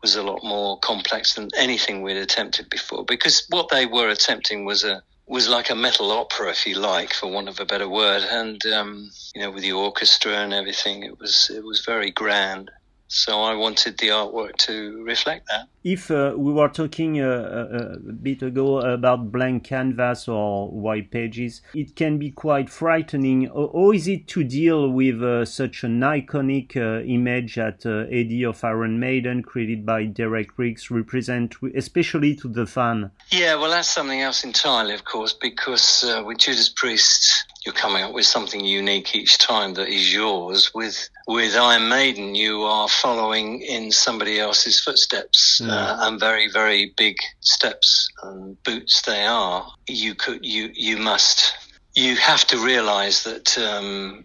was 0.00 0.16
a 0.16 0.22
lot 0.22 0.44
more 0.44 0.78
complex 0.80 1.34
than 1.34 1.48
anything 1.56 2.02
we'd 2.02 2.18
attempted 2.18 2.68
before. 2.68 3.04
Because 3.04 3.46
what 3.48 3.70
they 3.70 3.86
were 3.86 4.08
attempting 4.08 4.64
was 4.64 4.84
a 4.84 5.02
was 5.26 5.48
like 5.48 5.70
a 5.70 5.74
metal 5.74 6.10
opera, 6.12 6.50
if 6.50 6.66
you 6.66 6.78
like, 6.78 7.12
for 7.12 7.30
want 7.30 7.48
of 7.48 7.60
a 7.60 7.64
better 7.64 7.88
word. 7.88 8.22
And 8.22 8.64
um, 8.66 9.10
you 9.34 9.42
know, 9.42 9.50
with 9.50 9.62
the 9.62 9.72
orchestra 9.72 10.32
and 10.32 10.52
everything, 10.52 11.02
it 11.02 11.18
was 11.18 11.50
it 11.54 11.64
was 11.64 11.84
very 11.84 12.10
grand. 12.10 12.70
So 13.14 13.42
I 13.42 13.54
wanted 13.54 13.98
the 13.98 14.08
artwork 14.08 14.56
to 14.66 15.00
reflect 15.04 15.46
that. 15.46 15.68
If 15.84 16.10
uh, 16.10 16.32
we 16.36 16.52
were 16.52 16.68
talking 16.68 17.20
uh, 17.20 17.26
uh, 17.26 18.08
a 18.08 18.12
bit 18.12 18.42
ago 18.42 18.80
about 18.80 19.30
blank 19.30 19.62
canvas 19.62 20.26
or 20.26 20.68
white 20.68 21.12
pages, 21.12 21.62
it 21.74 21.94
can 21.94 22.18
be 22.18 22.32
quite 22.32 22.68
frightening. 22.68 23.44
How 23.46 23.92
is 23.92 24.08
it 24.08 24.26
to 24.28 24.42
deal 24.42 24.90
with 24.90 25.22
uh, 25.22 25.44
such 25.44 25.84
an 25.84 26.00
iconic 26.00 26.76
uh, 26.76 27.04
image 27.04 27.56
at 27.56 27.86
uh, 27.86 28.06
Eddie 28.10 28.44
of 28.44 28.64
Iron 28.64 28.98
Maiden, 28.98 29.42
created 29.42 29.86
by 29.86 30.06
Derek 30.06 30.58
Riggs, 30.58 30.90
represent, 30.90 31.54
especially 31.76 32.34
to 32.34 32.48
the 32.48 32.66
fan? 32.66 33.12
Yeah, 33.30 33.54
well, 33.54 33.70
that's 33.70 33.88
something 33.88 34.22
else 34.22 34.42
entirely, 34.42 34.94
of 34.94 35.04
course, 35.04 35.32
because 35.32 36.04
with 36.24 36.38
Judas 36.38 36.68
Priest, 36.68 37.53
you're 37.64 37.74
coming 37.74 38.02
up 38.02 38.12
with 38.12 38.26
something 38.26 38.64
unique 38.64 39.14
each 39.14 39.38
time 39.38 39.74
that 39.74 39.88
is 39.88 40.12
yours. 40.12 40.72
With 40.74 41.08
with 41.26 41.56
Iron 41.56 41.88
Maiden, 41.88 42.34
you 42.34 42.62
are 42.62 42.88
following 42.88 43.62
in 43.62 43.90
somebody 43.90 44.38
else's 44.38 44.80
footsteps, 44.80 45.60
mm. 45.62 45.70
uh, 45.70 46.06
and 46.06 46.20
very 46.20 46.50
very 46.50 46.92
big 46.96 47.16
steps 47.40 48.08
and 48.22 48.62
boots 48.64 49.02
they 49.02 49.24
are. 49.24 49.66
You 49.88 50.14
could 50.14 50.44
you 50.44 50.70
you 50.74 50.98
must 50.98 51.54
you 51.94 52.16
have 52.16 52.44
to 52.46 52.58
realise 52.58 53.22
that 53.22 53.56
um, 53.58 54.24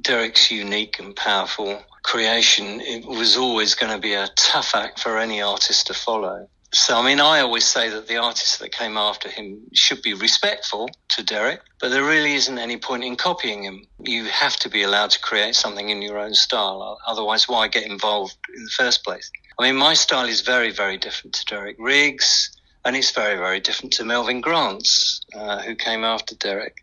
Derek's 0.00 0.50
unique 0.50 0.98
and 0.98 1.14
powerful 1.14 1.82
creation 2.02 2.80
it 2.80 3.04
was 3.04 3.36
always 3.36 3.74
going 3.74 3.92
to 3.92 4.00
be 4.00 4.14
a 4.14 4.28
tough 4.36 4.74
act 4.74 5.00
for 5.00 5.18
any 5.18 5.42
artist 5.42 5.88
to 5.88 5.94
follow. 5.94 6.48
So, 6.72 6.98
I 6.98 7.04
mean, 7.04 7.18
I 7.18 7.40
always 7.40 7.64
say 7.64 7.88
that 7.88 8.08
the 8.08 8.18
artists 8.18 8.58
that 8.58 8.72
came 8.72 8.98
after 8.98 9.30
him 9.30 9.62
should 9.72 10.02
be 10.02 10.12
respectful 10.12 10.90
to 11.10 11.22
Derek, 11.22 11.60
but 11.80 11.88
there 11.88 12.04
really 12.04 12.34
isn't 12.34 12.58
any 12.58 12.76
point 12.76 13.04
in 13.04 13.16
copying 13.16 13.64
him. 13.64 13.86
You 14.00 14.24
have 14.24 14.56
to 14.58 14.68
be 14.68 14.82
allowed 14.82 15.10
to 15.12 15.20
create 15.20 15.54
something 15.54 15.88
in 15.88 16.02
your 16.02 16.18
own 16.18 16.34
style. 16.34 16.98
Otherwise, 17.06 17.48
why 17.48 17.68
get 17.68 17.86
involved 17.86 18.36
in 18.54 18.64
the 18.64 18.70
first 18.70 19.02
place? 19.02 19.30
I 19.58 19.62
mean, 19.62 19.76
my 19.76 19.94
style 19.94 20.28
is 20.28 20.42
very, 20.42 20.70
very 20.70 20.98
different 20.98 21.34
to 21.36 21.44
Derek 21.46 21.76
Riggs. 21.78 22.50
and 22.84 22.96
it's 22.96 23.10
very, 23.10 23.36
very 23.36 23.60
different 23.60 23.92
to 23.94 24.04
Melvyn 24.04 24.40
Grant's, 24.40 25.20
uh, 25.34 25.62
who 25.62 25.74
came 25.74 26.04
after 26.04 26.34
Derek. 26.36 26.76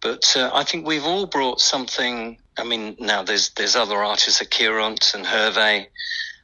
But 0.00 0.36
uh, 0.36 0.50
I 0.52 0.64
think 0.64 0.86
we've 0.86 1.04
all 1.04 1.26
brought 1.26 1.60
something. 1.60 2.38
I 2.56 2.64
mean, 2.64 2.96
now 2.98 3.22
there's 3.22 3.50
there's 3.50 3.76
other 3.76 4.02
artists, 4.02 4.40
like 4.40 4.50
Kieront 4.50 5.14
and 5.14 5.24
Hervé. 5.24 5.86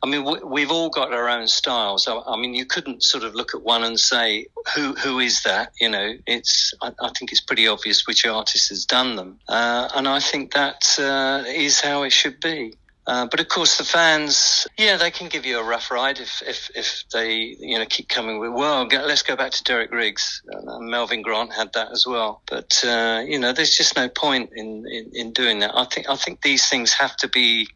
I 0.02 0.08
mean, 0.08 0.26
we've 0.44 0.70
all 0.70 0.90
got 0.90 1.12
our 1.12 1.28
own 1.28 1.46
styles. 1.46 2.08
I 2.08 2.36
mean, 2.36 2.54
you 2.54 2.66
couldn't 2.66 3.04
sort 3.04 3.22
of 3.22 3.36
look 3.36 3.54
at 3.54 3.62
one 3.62 3.84
and 3.84 3.98
say, 3.98 4.46
"Who 4.74 4.94
who 4.94 5.20
is 5.20 5.42
that?" 5.44 5.72
You 5.80 5.90
know, 5.90 6.14
it's. 6.26 6.74
I, 6.82 6.92
I 7.00 7.10
think 7.16 7.30
it's 7.30 7.40
pretty 7.40 7.68
obvious 7.68 8.06
which 8.06 8.26
artist 8.26 8.70
has 8.70 8.84
done 8.84 9.14
them, 9.14 9.38
uh, 9.48 9.88
and 9.94 10.08
I 10.08 10.18
think 10.18 10.54
that 10.54 10.98
uh, 10.98 11.44
is 11.46 11.80
how 11.80 12.02
it 12.02 12.10
should 12.10 12.40
be. 12.40 12.74
Uh, 13.04 13.26
but 13.26 13.40
of 13.40 13.48
course, 13.48 13.78
the 13.78 13.84
fans, 13.84 14.66
yeah, 14.78 14.96
they 14.96 15.10
can 15.10 15.28
give 15.28 15.44
you 15.44 15.58
a 15.58 15.64
rough 15.64 15.90
ride 15.90 16.20
if 16.20 16.42
if, 16.46 16.70
if 16.74 17.04
they 17.12 17.56
you 17.58 17.78
know 17.78 17.86
keep 17.86 18.08
coming 18.08 18.38
with. 18.38 18.52
Well, 18.52 18.86
let's 18.86 19.22
go 19.22 19.36
back 19.36 19.52
to 19.52 19.64
Derek 19.64 19.92
Riggs. 19.92 20.42
Uh, 20.52 20.78
Melvyn 20.78 21.22
Grant 21.22 21.52
had 21.52 21.72
that 21.74 21.92
as 21.92 22.06
well. 22.06 22.42
But 22.48 22.82
uh, 22.84 23.22
you 23.26 23.38
know, 23.38 23.52
there's 23.52 23.76
just 23.76 23.96
no 23.96 24.08
point 24.08 24.50
in, 24.54 24.84
in, 24.90 25.10
in 25.14 25.32
doing 25.32 25.60
that. 25.60 25.72
I 25.76 25.84
think 25.84 26.08
I 26.08 26.16
think 26.16 26.42
these 26.42 26.68
things 26.68 26.92
have 26.94 27.16
to 27.18 27.28
be 27.28 27.68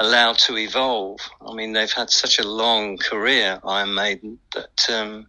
allowed 0.00 0.38
to 0.38 0.56
evolve. 0.56 1.20
I 1.46 1.52
mean, 1.52 1.74
they've 1.74 1.92
had 1.92 2.10
such 2.10 2.38
a 2.38 2.48
long 2.48 2.96
career, 2.96 3.60
Iron 3.64 3.94
Maiden, 3.94 4.38
that 4.54 4.90
um, 4.90 5.26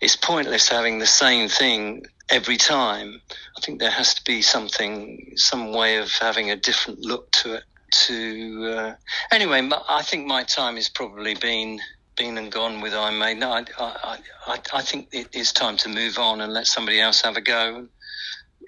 it's 0.00 0.16
pointless 0.16 0.68
having 0.68 0.98
the 0.98 1.06
same 1.06 1.48
thing 1.48 2.04
every 2.28 2.56
time. 2.56 3.22
I 3.56 3.60
think 3.60 3.78
there 3.78 3.90
has 3.90 4.14
to 4.14 4.24
be 4.24 4.42
something, 4.42 5.32
some 5.36 5.72
way 5.72 5.98
of 5.98 6.10
having 6.10 6.50
a 6.50 6.56
different 6.56 7.00
look 7.00 7.30
to 7.32 7.54
it 7.54 7.64
to 8.06 8.74
uh, 8.76 8.94
anyway. 9.32 9.68
I 9.88 10.02
think 10.02 10.26
my 10.26 10.42
time 10.42 10.74
has 10.76 10.88
probably 10.88 11.34
been 11.34 11.80
been 12.16 12.36
and 12.36 12.50
gone 12.52 12.80
with 12.80 12.94
Iron 12.94 13.18
Maiden. 13.18 13.44
I, 13.44 13.64
I, 13.78 14.18
I, 14.46 14.58
I 14.74 14.82
think 14.82 15.08
it 15.12 15.34
is 15.34 15.52
time 15.52 15.76
to 15.78 15.88
move 15.88 16.18
on 16.18 16.40
and 16.40 16.52
let 16.52 16.66
somebody 16.66 17.00
else 17.00 17.22
have 17.22 17.36
a 17.36 17.40
go, 17.40 17.88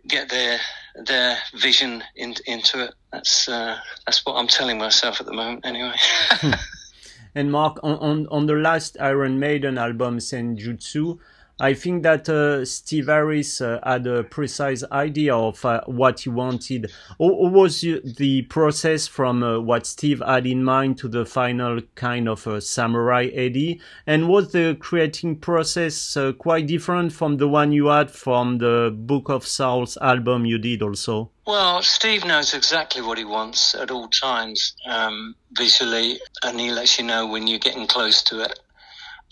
get 0.07 0.29
their 0.29 0.59
their 0.95 1.39
vision 1.55 2.03
in, 2.17 2.35
into 2.47 2.85
it. 2.85 2.95
That's 3.13 3.49
uh, 3.49 3.79
that's 4.07 4.25
what 4.25 4.35
I'm 4.35 4.47
telling 4.47 4.79
myself 4.79 5.21
at 5.21 5.27
the 5.27 5.33
moment, 5.33 5.65
anyway. 5.65 5.95
and 7.35 7.51
Mark, 7.51 7.79
on, 7.83 7.99
on 7.99 8.27
on 8.29 8.47
the 8.47 8.55
last 8.55 8.97
Iron 9.01 9.39
Maiden 9.39 9.79
album, 9.79 10.19
Senjutsu, 10.19 11.19
I 11.63 11.75
think 11.75 12.03
that 12.03 12.29
uh, 12.29 12.65
Steve 12.65 13.07
Harris 13.07 13.61
uh, 13.61 13.79
had 13.85 14.05
a 14.09 14.25
precise 14.25 14.83
idea 14.91 15.37
of 15.37 15.65
uh, 15.65 15.81
what 15.87 16.19
he 16.19 16.29
wanted. 16.29 16.91
What 17.19 17.53
was 17.53 17.83
the 17.83 18.43
process 18.51 19.07
from 19.07 19.45
uh, 19.45 19.61
what 19.61 19.87
Steve 19.87 20.21
had 20.27 20.45
in 20.45 20.65
mind 20.65 20.99
to 20.99 21.09
the 21.09 21.25
final 21.25 21.81
kind 21.95 22.29
of 22.29 22.49
a 22.49 22.61
samurai 22.61 23.27
Eddie? 23.33 23.81
And 24.09 24.29
was 24.29 24.51
the 24.51 24.77
creating 24.81 25.37
process 25.37 26.17
uh, 26.17 26.33
quite 26.33 26.67
different 26.67 27.13
from 27.13 27.37
the 27.37 27.47
one 27.47 27.71
you 27.71 27.87
had 27.87 28.11
from 28.11 28.59
the 28.59 28.93
Book 28.93 29.29
of 29.29 29.47
Souls 29.47 29.97
album 29.99 30.45
you 30.45 30.59
did 30.59 30.83
also? 30.83 31.31
Well, 31.47 31.81
Steve 31.83 32.25
knows 32.25 32.55
exactly 32.55 33.03
what 33.03 33.19
he 33.19 33.25
wants 33.25 33.77
at 33.77 33.93
all 33.93 34.09
times 34.09 34.75
um, 34.89 35.37
visually, 35.53 36.19
and 36.43 36.59
he 36.59 36.73
lets 36.73 36.99
you 36.99 37.05
know 37.05 37.25
when 37.29 37.47
you're 37.47 37.61
getting 37.61 37.87
close 37.87 38.21
to 38.25 38.43
it 38.43 38.59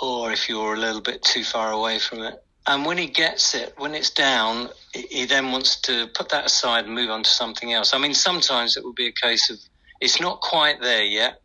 or 0.01 0.33
if 0.33 0.49
you're 0.49 0.75
a 0.75 0.79
little 0.79 1.01
bit 1.01 1.23
too 1.23 1.45
far 1.45 1.73
away 1.73 1.99
from 1.99 2.21
it. 2.21 2.43
And 2.67 2.85
when 2.85 2.99
he 2.99 3.07
gets 3.07 3.55
it, 3.55 3.75
when 3.79 3.95
it's 3.95 4.11
down, 4.11 4.69
he 4.93 5.25
then 5.25 5.51
wants 5.51 5.81
to 5.83 6.09
put 6.15 6.29
that 6.29 6.47
aside 6.47 6.85
and 6.85 6.95
move 6.95 7.11
on 7.11 7.23
to 7.23 7.31
something 7.31 7.73
else. 7.73 7.95
I 7.95 7.99
mean, 7.99 8.15
sometimes 8.15 8.77
it 8.77 8.85
will 8.85 8.93
be 8.93 9.07
a 9.07 9.13
case 9.13 9.51
of 9.51 9.59
it's 10.01 10.21
not 10.21 10.41
quite 10.41 10.81
there 10.81 11.05
yet, 11.05 11.41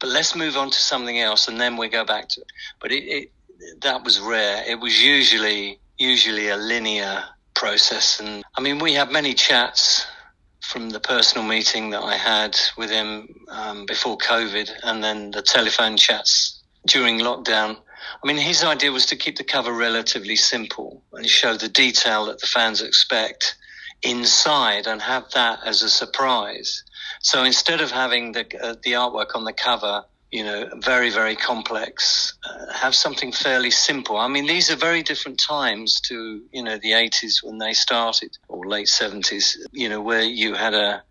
but 0.00 0.10
let's 0.10 0.34
move 0.34 0.56
on 0.56 0.70
to 0.70 0.78
something 0.78 1.18
else 1.18 1.48
and 1.48 1.60
then 1.60 1.76
we 1.76 1.88
go 1.88 2.04
back 2.04 2.28
to 2.30 2.40
it. 2.40 2.46
But 2.80 2.92
it, 2.92 3.04
it 3.04 3.32
that 3.80 4.04
was 4.04 4.20
rare. 4.20 4.64
It 4.66 4.80
was 4.80 5.02
usually 5.02 5.78
usually 5.98 6.48
a 6.48 6.56
linear 6.56 7.24
process. 7.54 8.20
And 8.20 8.44
I 8.56 8.60
mean, 8.60 8.78
we 8.78 8.92
had 8.92 9.10
many 9.10 9.34
chats 9.34 10.06
from 10.60 10.90
the 10.90 11.00
personal 11.00 11.46
meeting 11.46 11.90
that 11.90 12.02
I 12.02 12.16
had 12.16 12.58
with 12.76 12.90
him 12.90 13.46
um, 13.48 13.86
before 13.86 14.18
COVID, 14.18 14.70
and 14.82 15.02
then 15.02 15.30
the 15.30 15.42
telephone 15.42 15.96
chats 15.96 16.60
during 16.86 17.20
lockdown. 17.20 17.76
I 18.22 18.26
mean, 18.26 18.36
his 18.36 18.64
idea 18.64 18.92
was 18.92 19.06
to 19.06 19.16
keep 19.16 19.36
the 19.36 19.44
cover 19.44 19.72
relatively 19.72 20.36
simple 20.36 21.02
and 21.12 21.28
show 21.28 21.56
the 21.56 21.68
detail 21.68 22.26
that 22.26 22.40
the 22.40 22.46
fans 22.46 22.80
expect 22.82 23.56
inside 24.02 24.86
and 24.86 25.00
have 25.02 25.30
that 25.32 25.60
as 25.64 25.82
a 25.82 25.88
surprise. 25.88 26.82
So 27.20 27.44
instead 27.44 27.80
of 27.80 27.90
having 27.90 28.32
the 28.32 28.46
uh, 28.62 28.76
the 28.82 28.92
artwork 28.92 29.34
on 29.34 29.44
the 29.44 29.52
cover, 29.52 30.04
you 30.30 30.44
know, 30.44 30.68
very 30.76 31.10
very 31.10 31.36
complex, 31.36 32.34
uh, 32.48 32.72
have 32.72 32.94
something 32.94 33.32
fairly 33.32 33.70
simple. 33.70 34.16
I 34.16 34.28
mean, 34.28 34.46
these 34.46 34.70
are 34.70 34.76
very 34.76 35.02
different 35.02 35.40
times 35.40 36.00
to 36.02 36.42
you 36.52 36.62
know 36.62 36.78
the 36.78 36.92
80s 36.92 37.42
when 37.42 37.58
they 37.58 37.72
started 37.72 38.36
or 38.48 38.66
late 38.66 38.88
70s. 38.88 39.56
You 39.72 39.88
know, 39.88 40.00
where 40.00 40.22
you 40.22 40.54
had 40.54 40.74
a 40.74 41.02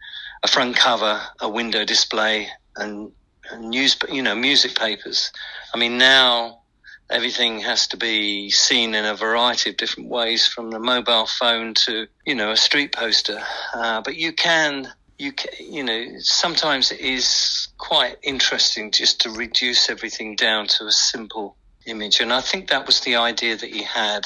a 0.43 0.47
front 0.47 0.75
cover, 0.75 1.21
a 1.39 1.49
window 1.49 1.83
display, 1.83 2.47
and, 2.75 3.11
and 3.51 3.69
news, 3.69 3.97
you 4.11 4.21
know, 4.21 4.35
music 4.35 4.75
papers. 4.75 5.31
I 5.73 5.77
mean, 5.77 5.97
now 5.97 6.61
everything 7.09 7.59
has 7.59 7.87
to 7.87 7.97
be 7.97 8.49
seen 8.49 8.95
in 8.95 9.05
a 9.05 9.15
variety 9.15 9.69
of 9.69 9.77
different 9.77 10.09
ways 10.09 10.47
from 10.47 10.71
the 10.71 10.79
mobile 10.79 11.25
phone 11.25 11.73
to 11.73 12.07
you 12.25 12.35
know 12.35 12.51
a 12.51 12.57
street 12.57 12.91
poster. 12.91 13.41
Uh, 13.73 14.01
but 14.01 14.15
you 14.15 14.33
can 14.33 14.91
you 15.17 15.31
can, 15.31 15.51
you 15.59 15.83
know 15.83 16.05
sometimes 16.19 16.91
it 16.91 16.99
is 16.99 17.67
quite 17.77 18.17
interesting 18.23 18.91
just 18.91 19.21
to 19.21 19.29
reduce 19.29 19.89
everything 19.89 20.35
down 20.35 20.67
to 20.67 20.85
a 20.85 20.91
simple 20.91 21.55
image. 21.85 22.19
And 22.19 22.33
i 22.33 22.41
think 22.41 22.69
that 22.69 22.87
was 22.87 23.01
the 23.01 23.15
idea 23.15 23.55
that 23.55 23.69
he 23.69 23.83
had 23.83 24.25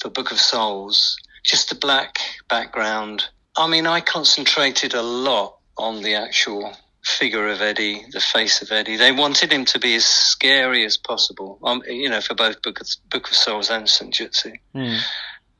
for 0.00 0.10
book 0.10 0.30
of 0.30 0.40
souls. 0.40 1.16
Just 1.42 1.72
a 1.72 1.74
black 1.74 2.18
background. 2.48 3.24
I 3.56 3.66
mean 3.66 3.86
i 3.86 4.00
concentrated 4.00 4.94
a 4.94 5.02
lot 5.02 5.56
on 5.76 6.02
the 6.02 6.14
actual 6.14 6.76
figure 7.10 7.48
of 7.48 7.60
Eddie, 7.60 8.04
the 8.12 8.20
face 8.20 8.62
of 8.62 8.72
Eddie. 8.72 8.96
They 8.96 9.12
wanted 9.12 9.52
him 9.52 9.64
to 9.66 9.78
be 9.78 9.94
as 9.96 10.06
scary 10.06 10.84
as 10.84 10.96
possible, 10.96 11.58
um, 11.62 11.82
you 11.86 12.08
know, 12.08 12.20
for 12.20 12.34
both 12.34 12.62
Book 12.62 12.80
of, 12.80 12.88
Book 13.10 13.28
of 13.28 13.34
Souls 13.34 13.70
and 13.70 13.86
Senjutsu, 13.86 14.54
mm. 14.74 15.00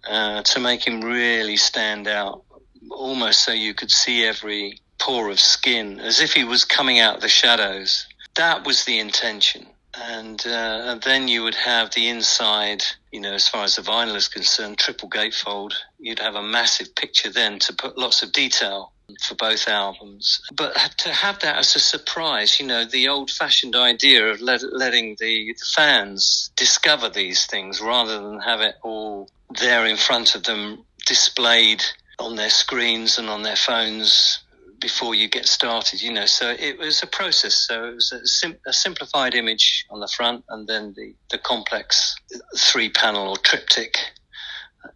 uh, 0.09 0.43
to 0.43 0.61
make 0.61 0.87
him 0.87 1.01
really 1.03 1.57
stand 1.57 2.09
out, 2.09 2.45
almost 2.91 3.45
so 3.45 3.53
you 3.53 3.75
could 3.75 3.91
see 3.91 4.25
every 4.25 4.79
pore 4.99 5.31
of 5.31 5.41
skin, 5.41 6.01
as 6.01 6.21
if 6.21 6.33
he 6.33 6.45
was 6.45 6.65
coming 6.65 6.99
out 6.99 7.17
of 7.17 7.23
the 7.23 7.29
shadows. 7.29 8.07
That 8.37 8.67
was 8.67 8.85
the 8.85 8.99
intention. 8.99 9.67
And, 9.93 10.41
uh, 10.47 10.83
and 10.87 11.03
then 11.03 11.27
you 11.27 11.43
would 11.43 11.57
have 11.57 11.91
the 11.91 12.09
inside, 12.09 12.85
you 13.11 13.21
know, 13.21 13.33
as 13.33 13.49
far 13.49 13.65
as 13.65 13.75
the 13.75 13.83
vinyl 13.83 14.15
is 14.15 14.29
concerned, 14.29 14.79
triple 14.79 15.11
gatefold. 15.11 15.73
You'd 15.99 16.21
have 16.21 16.37
a 16.37 16.43
massive 16.43 16.95
picture 16.95 17.31
then 17.31 17.59
to 17.61 17.73
put 17.73 17.99
lots 17.99 18.23
of 18.23 18.33
detail 18.33 18.93
for 19.23 19.35
both 19.35 19.69
albums. 19.69 20.41
But 20.55 20.75
to 20.99 21.13
have 21.13 21.41
that 21.41 21.57
as 21.57 21.77
a 21.77 21.81
surprise, 21.81 22.61
you 22.61 22.67
know, 22.67 22.85
the 22.85 23.09
old 23.09 23.31
fashioned 23.31 23.77
idea 23.77 24.27
of 24.27 24.41
let, 24.41 24.63
letting 24.73 25.17
the 25.19 25.55
fans 25.75 26.51
discover 26.57 27.09
these 27.09 27.47
things 27.47 27.81
rather 27.81 28.21
than 28.21 28.41
have 28.41 28.61
it 28.61 28.77
all 28.83 29.31
there 29.59 29.87
in 29.87 29.97
front 29.97 30.35
of 30.35 30.45
them 30.45 30.85
displayed 31.07 31.83
on 32.19 32.37
their 32.37 32.51
screens 32.51 33.19
and 33.19 33.29
on 33.29 33.43
their 33.43 33.57
phones 33.57 34.41
before 34.81 35.15
you 35.15 35.29
get 35.29 35.47
started, 35.47 36.01
you 36.01 36.13
know. 36.13 36.27
So 36.27 36.55
it 36.59 36.79
was 36.79 37.03
a 37.03 37.07
process. 37.07 37.55
So 37.55 37.85
it 37.85 37.95
was 37.95 38.13
a, 38.13 38.27
sim- 38.27 38.59
a 38.67 38.73
simplified 38.73 39.35
image 39.35 39.85
on 39.91 40.01
the 40.01 40.09
front 40.09 40.45
and 40.49 40.67
then 40.67 40.95
the, 40.97 41.15
the 41.31 41.39
complex 41.39 42.17
three 42.57 42.89
panel 42.89 43.29
or 43.29 43.37
triptych 43.37 43.99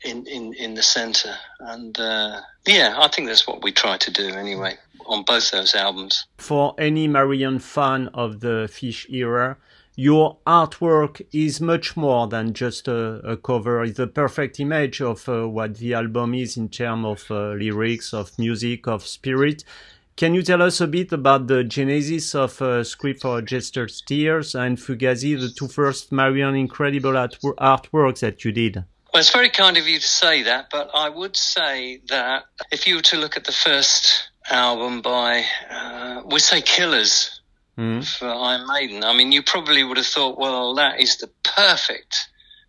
in, 0.02 0.26
in, 0.26 0.54
in 0.54 0.74
the 0.74 0.82
centre. 0.82 1.34
And 1.60 1.98
uh, 1.98 2.40
yeah, 2.66 2.96
I 2.98 3.08
think 3.08 3.28
that's 3.28 3.46
what 3.46 3.62
we 3.62 3.72
try 3.72 3.96
to 3.98 4.10
do 4.10 4.28
anyway 4.28 4.76
on 5.06 5.22
both 5.24 5.50
those 5.50 5.74
albums. 5.74 6.26
For 6.38 6.74
any 6.78 7.08
Marillion 7.08 7.60
fan 7.60 8.08
of 8.14 8.40
the 8.40 8.68
Fish 8.72 9.08
era, 9.10 9.56
your 9.96 10.38
artwork 10.46 11.24
is 11.32 11.60
much 11.60 11.96
more 11.96 12.26
than 12.26 12.52
just 12.52 12.88
a, 12.88 13.20
a 13.24 13.36
cover. 13.36 13.84
It's 13.84 13.98
a 13.98 14.06
perfect 14.06 14.58
image 14.58 15.00
of 15.00 15.28
uh, 15.28 15.48
what 15.48 15.76
the 15.76 15.94
album 15.94 16.34
is 16.34 16.56
in 16.56 16.68
terms 16.68 17.06
of 17.06 17.30
uh, 17.30 17.52
lyrics, 17.52 18.12
of 18.12 18.36
music, 18.38 18.88
of 18.88 19.06
spirit. 19.06 19.62
Can 20.16 20.34
you 20.34 20.42
tell 20.42 20.62
us 20.62 20.80
a 20.80 20.86
bit 20.86 21.12
about 21.12 21.48
the 21.48 21.64
genesis 21.64 22.34
of 22.34 22.60
uh, 22.62 22.84
Script 22.84 23.22
for 23.22 23.42
Jester's 23.42 24.00
Tears 24.00 24.54
and 24.54 24.78
Fugazi, 24.78 25.38
the 25.38 25.48
two 25.48 25.68
first 25.68 26.10
Marillion 26.12 26.58
incredible 26.58 27.16
art- 27.16 27.38
artworks 27.42 28.20
that 28.20 28.44
you 28.44 28.52
did? 28.52 28.84
Well, 29.14 29.20
it's 29.20 29.30
very 29.30 29.50
kind 29.50 29.76
of 29.76 29.86
you 29.86 30.00
to 30.00 30.06
say 30.08 30.42
that, 30.42 30.70
but 30.72 30.90
I 30.92 31.08
would 31.08 31.36
say 31.36 32.00
that 32.08 32.46
if 32.72 32.88
you 32.88 32.96
were 32.96 33.02
to 33.02 33.16
look 33.16 33.36
at 33.36 33.44
the 33.44 33.52
first 33.52 34.28
album 34.50 35.02
by, 35.02 35.44
uh, 35.70 36.22
we 36.26 36.40
say 36.40 36.60
Killers 36.60 37.40
mm. 37.78 38.04
for 38.04 38.26
Iron 38.26 38.66
Maiden, 38.66 39.04
I 39.04 39.16
mean, 39.16 39.30
you 39.30 39.44
probably 39.44 39.84
would 39.84 39.98
have 39.98 40.06
thought, 40.06 40.36
well, 40.36 40.74
that 40.74 40.98
is 40.98 41.18
the 41.18 41.30
perfect, 41.44 42.26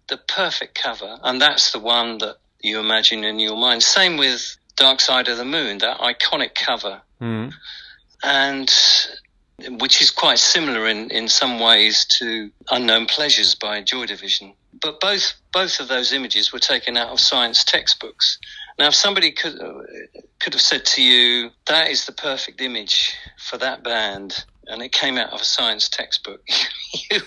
the 0.08 0.18
perfect 0.18 0.80
cover, 0.80 1.18
and 1.24 1.42
that's 1.42 1.72
the 1.72 1.80
one 1.80 2.20
that 2.20 2.36
you 2.62 2.80
imagine 2.80 3.24
in 3.24 3.40
your 3.40 3.58
mind. 3.58 3.82
Same 3.82 4.16
with 4.16 4.56
Dark 4.76 5.02
Side 5.02 5.28
of 5.30 5.38
the 5.38 5.46
Moon, 5.46 5.80
that 5.80 5.98
iconic 5.98 6.54
cover. 6.54 7.02
Mm. 7.20 7.54
And 8.24 8.72
which 9.80 10.00
is 10.00 10.12
quite 10.12 10.38
similar 10.38 10.88
in, 10.88 11.10
in 11.10 11.28
some 11.28 11.60
ways 11.60 12.06
to 12.20 12.52
Unknown 12.70 13.08
Pleasures 13.08 13.56
by 13.56 13.82
Joy 13.82 14.06
Division. 14.06 14.54
But 14.82 15.00
both 15.00 15.34
both 15.52 15.80
of 15.80 15.88
those 15.88 16.12
images 16.12 16.52
were 16.52 16.60
taken 16.60 16.98
out 16.98 17.10
of 17.10 17.20
science 17.20 17.64
textbooks. 17.64 18.38
Now, 18.78 18.88
if 18.88 18.96
somebody 18.96 19.32
could 19.32 19.60
uh, 19.60 19.82
could 20.40 20.54
have 20.54 20.62
said 20.62 20.86
to 20.86 21.02
you, 21.02 21.52
"That 21.68 21.90
is 21.90 22.06
the 22.06 22.12
perfect 22.12 22.62
image 22.62 23.16
for 23.38 23.58
that 23.58 23.84
band," 23.84 24.46
and 24.68 24.82
it 24.82 24.92
came 24.92 25.18
out 25.18 25.32
of 25.32 25.42
a 25.42 25.46
science 25.46 25.90
textbook, 25.90 26.42
you 27.12 27.22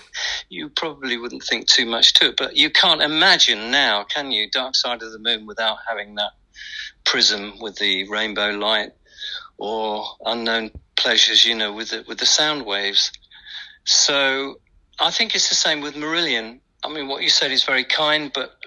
you 0.49 0.69
probably 0.69 1.17
wouldn't 1.17 1.43
think 1.43 1.67
too 1.67 1.85
much 1.85 2.13
to 2.15 2.29
it. 2.29 2.37
But 2.37 2.55
you 2.55 2.69
can't 2.69 3.01
imagine 3.01 3.71
now, 3.71 4.03
can 4.03 4.31
you, 4.31 4.49
Dark 4.49 4.75
Side 4.75 5.01
of 5.01 5.11
the 5.11 5.19
Moon 5.19 5.45
without 5.45 5.77
having 5.87 6.15
that 6.15 6.31
prism 7.05 7.59
with 7.59 7.77
the 7.77 8.07
rainbow 8.09 8.51
light, 8.51 8.91
or 9.57 10.05
unknown 10.25 10.71
pleasures, 10.95 11.45
you 11.45 11.55
know, 11.55 11.73
with 11.73 11.89
the, 11.89 12.03
with 12.07 12.19
the 12.19 12.25
sound 12.25 12.65
waves. 12.65 13.11
So 13.85 14.59
I 14.99 15.11
think 15.11 15.33
it's 15.35 15.49
the 15.49 15.55
same 15.55 15.81
with 15.81 15.95
Marillion. 15.95 16.59
I 16.83 16.89
mean, 16.89 17.07
what 17.07 17.23
you 17.23 17.29
said 17.29 17.51
is 17.51 17.63
very 17.63 17.83
kind, 17.83 18.31
but 18.33 18.57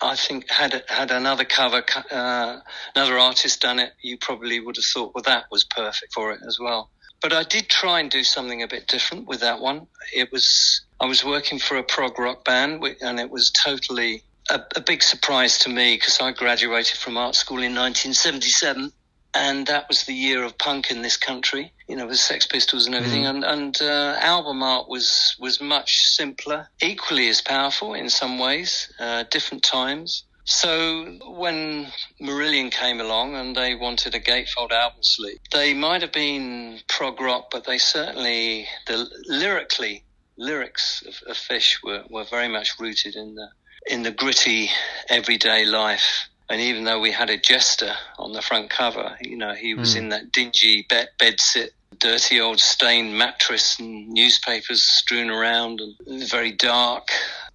I 0.00 0.16
think 0.16 0.50
had 0.50 0.82
had 0.88 1.10
another 1.10 1.44
cover, 1.44 1.84
uh, 2.10 2.60
another 2.94 3.18
artist 3.18 3.60
done 3.60 3.78
it, 3.78 3.92
you 4.02 4.18
probably 4.18 4.58
would 4.58 4.76
have 4.76 4.84
thought, 4.84 5.14
well, 5.14 5.22
that 5.24 5.44
was 5.50 5.64
perfect 5.64 6.12
for 6.12 6.32
it 6.32 6.40
as 6.46 6.58
well. 6.58 6.90
But 7.20 7.32
I 7.32 7.44
did 7.44 7.68
try 7.68 8.00
and 8.00 8.10
do 8.10 8.24
something 8.24 8.62
a 8.62 8.68
bit 8.68 8.88
different 8.88 9.28
with 9.28 9.40
that 9.40 9.60
one. 9.60 9.86
It 10.12 10.32
was 10.32 10.82
I 11.00 11.06
was 11.06 11.24
working 11.24 11.58
for 11.58 11.76
a 11.76 11.82
prog 11.84 12.18
rock 12.18 12.44
band, 12.44 12.84
and 13.00 13.20
it 13.20 13.30
was 13.30 13.50
totally 13.50 14.24
a, 14.50 14.60
a 14.74 14.80
big 14.80 15.02
surprise 15.02 15.58
to 15.58 15.68
me 15.68 15.94
because 15.94 16.20
I 16.20 16.32
graduated 16.32 16.96
from 16.96 17.16
art 17.16 17.36
school 17.36 17.58
in 17.58 17.74
1977 17.74 18.92
and 19.34 19.66
that 19.66 19.88
was 19.88 20.04
the 20.04 20.14
year 20.14 20.44
of 20.44 20.58
punk 20.58 20.90
in 20.90 21.02
this 21.02 21.16
country. 21.16 21.72
You 21.88 21.96
know, 21.96 22.06
with 22.06 22.18
Sex 22.18 22.46
Pistols 22.46 22.86
and 22.86 22.94
everything, 22.94 23.22
mm. 23.22 23.30
and 23.30 23.44
and 23.44 23.82
uh, 23.82 24.16
album 24.20 24.62
art 24.62 24.88
was 24.88 25.36
was 25.38 25.60
much 25.60 26.04
simpler, 26.06 26.68
equally 26.82 27.28
as 27.28 27.40
powerful 27.40 27.94
in 27.94 28.08
some 28.10 28.38
ways, 28.38 28.92
uh, 28.98 29.24
different 29.30 29.62
times. 29.62 30.24
So 30.44 31.18
when 31.24 31.92
Marillion 32.20 32.72
came 32.72 33.00
along 33.00 33.36
and 33.36 33.54
they 33.54 33.76
wanted 33.76 34.14
a 34.14 34.20
gatefold 34.20 34.72
album 34.72 35.02
sleeve, 35.02 35.38
they 35.52 35.72
might 35.72 36.02
have 36.02 36.12
been 36.12 36.80
prog 36.88 37.20
rock, 37.20 37.48
but 37.50 37.64
they 37.64 37.78
certainly 37.78 38.66
the 38.86 39.08
lyrically 39.28 40.02
lyrics 40.36 41.02
of, 41.06 41.14
of 41.30 41.36
Fish 41.36 41.80
were, 41.84 42.02
were 42.10 42.24
very 42.24 42.48
much 42.48 42.78
rooted 42.80 43.14
in 43.14 43.34
the 43.34 43.48
in 43.86 44.02
the 44.02 44.10
gritty 44.10 44.70
everyday 45.08 45.64
life 45.64 46.28
and 46.48 46.60
even 46.60 46.84
though 46.84 47.00
we 47.00 47.10
had 47.10 47.30
a 47.30 47.38
jester 47.38 47.94
on 48.18 48.32
the 48.32 48.42
front 48.42 48.70
cover, 48.70 49.16
you 49.20 49.36
know, 49.36 49.54
he 49.54 49.74
was 49.74 49.94
mm. 49.94 49.98
in 49.98 50.08
that 50.10 50.32
dingy 50.32 50.86
bed, 50.88 51.08
bed 51.18 51.40
sit, 51.40 51.72
dirty 51.98 52.40
old 52.40 52.60
stained 52.60 53.16
mattress 53.16 53.78
and 53.78 54.08
newspapers 54.08 54.82
strewn 54.82 55.30
around 55.30 55.80
and 55.80 56.28
very 56.28 56.52
dark. 56.52 57.08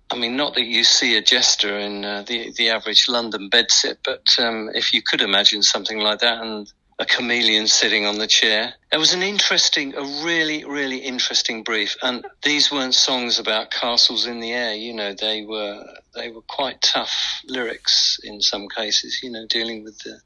I 0.10 0.16
mean, 0.16 0.38
not 0.38 0.56
that 0.56 0.66
you 0.66 0.84
see 0.84 1.18
a 1.18 1.22
jester 1.22 1.78
in 1.78 2.06
uh, 2.06 2.24
the 2.24 2.54
the 2.56 2.70
average 2.70 3.10
London 3.10 3.50
bedsit, 3.50 3.98
but 4.06 4.24
um, 4.40 4.70
if 4.74 4.94
you 4.94 5.02
could 5.02 5.22
imagine 5.22 5.62
something 5.64 6.00
like 6.00 6.20
that, 6.20 6.42
and 6.42 6.72
a 7.00 7.06
chameleon 7.06 7.68
sitting 7.68 8.06
on 8.06 8.18
the 8.18 8.28
chair. 8.28 8.74
It 8.92 8.98
was 8.98 9.14
an 9.14 9.22
interesting, 9.22 9.94
a 9.96 10.02
really, 10.26 10.66
really 10.66 10.98
interesting 10.98 11.64
brief. 11.64 11.96
And 12.02 12.26
these 12.44 12.72
weren't 12.72 12.96
songs 12.96 13.38
about 13.38 13.70
castles 13.70 14.26
in 14.26 14.40
the 14.40 14.54
air. 14.54 14.74
You 14.74 14.94
know, 14.94 15.14
they 15.14 15.44
were 15.44 15.84
they 16.16 16.32
were 16.32 16.42
quite 16.42 16.82
tough 16.82 17.42
lyrics 17.46 18.20
in 18.24 18.42
some 18.42 18.68
cases. 18.70 19.20
You 19.22 19.30
know, 19.30 19.46
dealing 19.48 19.84
with 19.84 20.00
the 20.00 20.20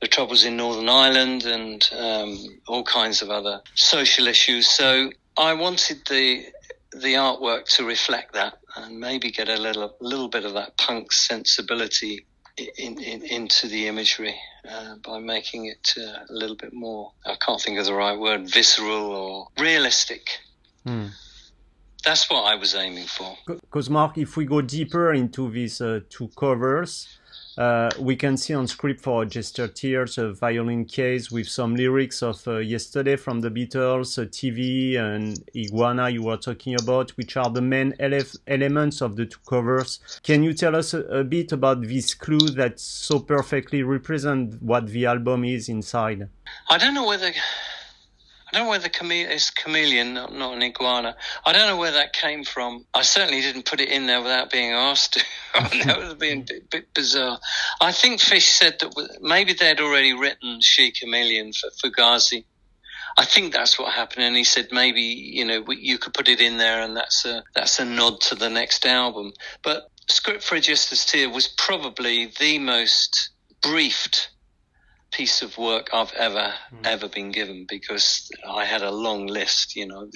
the 0.00 0.08
troubles 0.08 0.44
in 0.44 0.56
Northern 0.56 0.88
Ireland 0.88 1.44
and 1.44 1.88
um, 1.96 2.60
all 2.66 2.82
kinds 2.82 3.22
of 3.22 3.30
other 3.30 3.60
social 3.74 4.26
issues. 4.26 4.68
So 4.68 5.10
I 5.36 5.54
wanted 5.54 6.02
the 6.08 6.44
the 6.92 7.14
artwork 7.14 7.66
to 7.76 7.84
reflect 7.84 8.34
that 8.34 8.58
and 8.76 8.98
maybe 8.98 9.30
get 9.30 9.48
a 9.48 9.56
little 9.56 9.96
little 10.00 10.28
bit 10.28 10.44
of 10.44 10.54
that 10.54 10.76
punk 10.76 11.12
sensibility 11.12 12.26
in, 12.78 13.00
in, 13.02 13.22
into 13.22 13.68
the 13.68 13.86
imagery 13.86 14.34
uh, 14.68 14.96
by 14.96 15.18
making 15.18 15.66
it 15.66 15.94
uh, 15.96 16.24
a 16.28 16.32
little 16.32 16.56
bit 16.56 16.72
more, 16.72 17.12
I 17.26 17.36
can't 17.36 17.60
think 17.60 17.78
of 17.78 17.86
the 17.86 17.94
right 17.94 18.18
word, 18.18 18.48
visceral 18.48 19.12
or 19.12 19.48
realistic. 19.58 20.28
Mm. 20.86 21.10
That's 22.04 22.30
what 22.30 22.44
I 22.44 22.54
was 22.54 22.74
aiming 22.74 23.06
for. 23.06 23.36
Because, 23.46 23.90
Mark, 23.90 24.16
if 24.16 24.36
we 24.36 24.46
go 24.46 24.62
deeper 24.62 25.12
into 25.12 25.50
these 25.50 25.80
uh, 25.80 26.00
two 26.08 26.28
covers, 26.36 27.19
uh, 27.58 27.90
we 27.98 28.16
can 28.16 28.36
see 28.36 28.54
on 28.54 28.66
script 28.66 29.00
for 29.00 29.24
Jester 29.24 29.68
Tears 29.68 30.18
a 30.18 30.32
violin 30.32 30.84
case 30.84 31.30
with 31.30 31.48
some 31.48 31.74
lyrics 31.74 32.22
of 32.22 32.46
uh, 32.46 32.58
Yesterday 32.58 33.16
from 33.16 33.40
the 33.40 33.50
Beatles, 33.50 34.18
uh, 34.20 34.26
TV, 34.26 34.96
and 34.96 35.42
Iguana 35.56 36.10
you 36.10 36.22
were 36.22 36.36
talking 36.36 36.74
about, 36.80 37.10
which 37.10 37.36
are 37.36 37.50
the 37.50 37.62
main 37.62 37.94
ele 37.98 38.22
elements 38.46 39.00
of 39.00 39.16
the 39.16 39.26
two 39.26 39.38
covers. 39.48 40.00
Can 40.22 40.42
you 40.42 40.54
tell 40.54 40.76
us 40.76 40.94
a, 40.94 41.00
a 41.04 41.24
bit 41.24 41.52
about 41.52 41.82
this 41.82 42.14
clue 42.14 42.50
that 42.50 42.78
so 42.78 43.18
perfectly 43.18 43.82
represent 43.82 44.62
what 44.62 44.86
the 44.86 45.06
album 45.06 45.44
is 45.44 45.68
inside? 45.68 46.28
I 46.68 46.78
don't 46.78 46.94
know 46.94 47.06
whether 47.06 47.32
I 48.52 48.56
don't 48.56 48.66
know 48.66 48.70
whether 48.70 48.88
chame- 48.88 49.28
it's 49.28 49.50
chameleon, 49.50 50.14
not, 50.14 50.34
not 50.34 50.54
an 50.54 50.62
iguana. 50.62 51.16
I 51.44 51.52
don't 51.52 51.68
know 51.68 51.76
where 51.76 51.92
that 51.92 52.12
came 52.12 52.44
from. 52.44 52.84
I 52.92 53.02
certainly 53.02 53.40
didn't 53.40 53.64
put 53.64 53.80
it 53.80 53.88
in 53.88 54.06
there 54.06 54.20
without 54.20 54.50
being 54.50 54.72
asked 54.72 55.14
to. 55.14 55.24
that 55.54 55.96
would 55.98 56.08
have 56.08 56.18
been 56.18 56.46
a 56.50 56.60
bit 56.70 56.92
bizarre. 56.94 57.38
I 57.80 57.92
think 57.92 58.20
Fish 58.20 58.48
said 58.48 58.80
that 58.80 59.18
maybe 59.20 59.52
they'd 59.52 59.80
already 59.80 60.12
written 60.12 60.60
She 60.60 60.90
Chameleon 60.90 61.52
for 61.52 61.70
Fugazi. 61.70 62.44
I 63.18 63.24
think 63.24 63.52
that's 63.52 63.78
what 63.78 63.92
happened, 63.92 64.24
and 64.24 64.36
he 64.36 64.44
said 64.44 64.68
maybe 64.70 65.02
you 65.02 65.44
know 65.44 65.64
you 65.68 65.98
could 65.98 66.14
put 66.14 66.28
it 66.28 66.40
in 66.40 66.58
there, 66.58 66.80
and 66.80 66.96
that's 66.96 67.24
a 67.24 67.42
that's 67.54 67.80
a 67.80 67.84
nod 67.84 68.20
to 68.22 68.36
the 68.36 68.48
next 68.48 68.86
album. 68.86 69.32
But 69.62 69.90
Script 70.08 70.42
for 70.42 70.54
a 70.54 70.60
Jester's 70.60 71.04
Tear 71.04 71.28
was 71.28 71.48
probably 71.48 72.32
the 72.38 72.58
most 72.58 73.30
briefed 73.62 74.30
piece 75.12 75.42
of 75.42 75.58
work 75.58 75.90
I've 75.92 76.12
ever 76.12 76.54
mm. 76.72 76.84
ever 76.84 77.08
been 77.08 77.30
given 77.30 77.66
because 77.68 78.30
I 78.48 78.64
had 78.64 78.82
a 78.82 78.90
long 78.90 79.26
list. 79.26 79.76
You 79.76 79.86
know, 79.86 80.10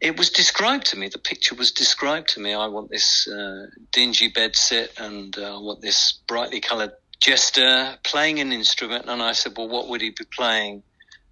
it 0.00 0.18
was 0.18 0.30
described 0.30 0.86
to 0.86 0.98
me. 0.98 1.08
The 1.08 1.18
picture 1.18 1.54
was 1.54 1.72
described 1.72 2.30
to 2.30 2.40
me. 2.40 2.52
I 2.54 2.66
want 2.66 2.90
this 2.90 3.28
uh, 3.28 3.66
dingy 3.92 4.28
bed 4.28 4.56
sit, 4.56 4.98
and 4.98 5.36
uh, 5.38 5.56
I 5.56 5.60
want 5.60 5.80
this 5.80 6.20
brightly 6.26 6.60
coloured 6.60 6.92
jester 7.20 7.96
playing 8.02 8.40
an 8.40 8.52
instrument. 8.52 9.06
And 9.08 9.22
I 9.22 9.32
said, 9.32 9.52
well, 9.56 9.68
what 9.68 9.88
would 9.88 10.00
he 10.00 10.10
be 10.10 10.24
playing? 10.36 10.82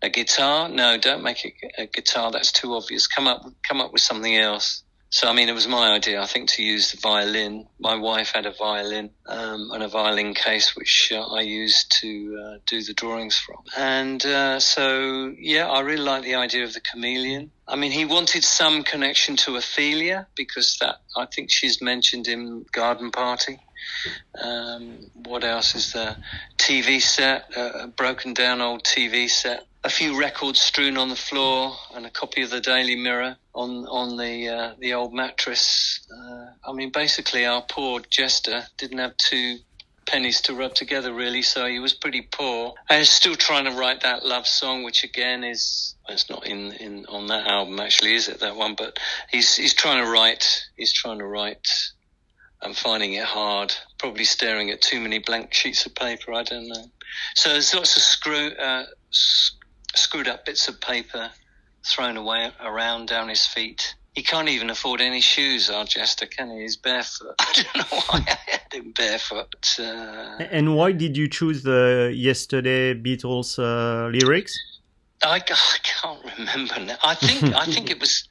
A 0.02 0.08
guitar? 0.08 0.68
No, 0.68 0.96
don't 0.96 1.22
make 1.22 1.44
it 1.44 1.54
a 1.76 1.86
guitar. 1.86 2.30
That's 2.30 2.52
too 2.52 2.74
obvious. 2.74 3.06
Come 3.06 3.26
up, 3.26 3.44
come 3.68 3.80
up 3.80 3.92
with 3.92 4.00
something 4.00 4.34
else. 4.34 4.82
So, 5.12 5.28
I 5.28 5.32
mean, 5.32 5.48
it 5.48 5.54
was 5.54 5.66
my 5.66 5.90
idea, 5.92 6.22
I 6.22 6.26
think, 6.26 6.50
to 6.50 6.62
use 6.62 6.92
the 6.92 6.98
violin. 6.98 7.66
My 7.80 7.96
wife 7.96 8.30
had 8.32 8.46
a 8.46 8.52
violin 8.52 9.10
um, 9.26 9.72
and 9.72 9.82
a 9.82 9.88
violin 9.88 10.34
case, 10.34 10.76
which 10.76 11.12
uh, 11.12 11.20
I 11.20 11.40
used 11.40 11.90
to 12.00 12.40
uh, 12.40 12.58
do 12.64 12.80
the 12.80 12.94
drawings 12.94 13.36
from. 13.36 13.56
And 13.76 14.24
uh, 14.24 14.60
so, 14.60 15.34
yeah, 15.36 15.66
I 15.66 15.80
really 15.80 16.04
like 16.04 16.22
the 16.22 16.36
idea 16.36 16.62
of 16.62 16.74
the 16.74 16.80
chameleon. 16.80 17.50
I 17.66 17.74
mean, 17.74 17.90
he 17.90 18.04
wanted 18.04 18.44
some 18.44 18.84
connection 18.84 19.34
to 19.38 19.56
Ophelia 19.56 20.28
because 20.36 20.78
that 20.80 21.00
I 21.16 21.26
think 21.26 21.50
she's 21.50 21.82
mentioned 21.82 22.28
in 22.28 22.64
Garden 22.70 23.10
Party. 23.10 23.58
Um, 24.40 25.10
what 25.14 25.42
else 25.42 25.74
is 25.74 25.92
there? 25.92 26.16
TV 26.56 27.02
set, 27.02 27.50
uh, 27.56 27.72
a 27.74 27.86
broken 27.88 28.32
down 28.32 28.60
old 28.60 28.84
TV 28.84 29.28
set 29.28 29.66
a 29.82 29.90
few 29.90 30.18
records 30.18 30.60
strewn 30.60 30.96
on 30.98 31.08
the 31.08 31.16
floor 31.16 31.74
and 31.94 32.04
a 32.04 32.10
copy 32.10 32.42
of 32.42 32.50
the 32.50 32.60
Daily 32.60 32.96
Mirror 32.96 33.36
on 33.54 33.86
on 33.86 34.16
the 34.16 34.48
uh, 34.48 34.74
the 34.78 34.94
old 34.94 35.14
mattress. 35.14 36.00
Uh, 36.14 36.46
I 36.68 36.72
mean, 36.72 36.90
basically, 36.90 37.46
our 37.46 37.62
poor 37.62 38.00
jester 38.00 38.64
didn't 38.76 38.98
have 38.98 39.16
two 39.16 39.58
pennies 40.06 40.40
to 40.42 40.54
rub 40.54 40.74
together, 40.74 41.12
really. 41.12 41.42
So 41.42 41.66
he 41.66 41.78
was 41.78 41.94
pretty 41.94 42.22
poor. 42.22 42.74
Was 42.90 43.08
still 43.08 43.36
trying 43.36 43.64
to 43.64 43.72
write 43.72 44.02
that 44.02 44.24
love 44.24 44.46
song, 44.46 44.82
which 44.82 45.04
again 45.04 45.44
is 45.44 45.94
it's 46.08 46.28
not 46.28 46.46
in, 46.46 46.72
in 46.72 47.06
on 47.06 47.28
that 47.28 47.46
album 47.46 47.78
actually, 47.80 48.14
is 48.14 48.28
it 48.28 48.40
that 48.40 48.56
one? 48.56 48.74
But 48.74 48.98
he's 49.30 49.56
he's 49.56 49.74
trying 49.74 50.04
to 50.04 50.10
write. 50.10 50.62
He's 50.76 50.92
trying 50.92 51.18
to 51.18 51.26
write. 51.26 51.66
I'm 52.62 52.74
finding 52.74 53.14
it 53.14 53.24
hard. 53.24 53.72
Probably 53.98 54.24
staring 54.24 54.68
at 54.68 54.82
too 54.82 55.00
many 55.00 55.18
blank 55.18 55.54
sheets 55.54 55.86
of 55.86 55.94
paper. 55.94 56.34
I 56.34 56.42
don't 56.42 56.68
know. 56.68 56.84
So 57.34 57.50
there's 57.50 57.74
lots 57.74 57.96
of 57.96 58.02
screw. 58.02 58.50
Uh, 58.50 58.84
screwed 59.94 60.28
up 60.28 60.44
bits 60.44 60.68
of 60.68 60.80
paper 60.80 61.30
thrown 61.86 62.16
away 62.16 62.52
around 62.60 63.08
down 63.08 63.28
his 63.28 63.46
feet. 63.46 63.94
He 64.14 64.22
can't 64.22 64.48
even 64.48 64.70
afford 64.70 65.00
any 65.00 65.20
shoes, 65.20 65.70
our 65.70 65.84
jester, 65.84 66.26
can 66.26 66.50
he? 66.50 66.62
He's 66.62 66.76
barefoot. 66.76 67.34
I 67.38 67.52
don't 67.54 67.76
know 67.76 67.98
why 68.08 68.24
I 68.26 68.38
had 68.50 68.72
him 68.72 68.92
barefoot. 68.92 69.76
Uh, 69.78 70.42
and 70.50 70.74
why 70.74 70.92
did 70.92 71.16
you 71.16 71.28
choose 71.28 71.62
the 71.62 72.12
Yesterday 72.14 72.94
Beatles 72.94 73.58
uh, 73.58 74.08
lyrics? 74.08 74.58
I, 75.22 75.36
I 75.36 75.40
can't 75.40 76.24
remember 76.38 76.80
now. 76.80 76.96
I 77.02 77.14
think 77.14 77.54
I 77.54 77.66
think 77.66 77.90
it 77.90 78.00
was 78.00 78.28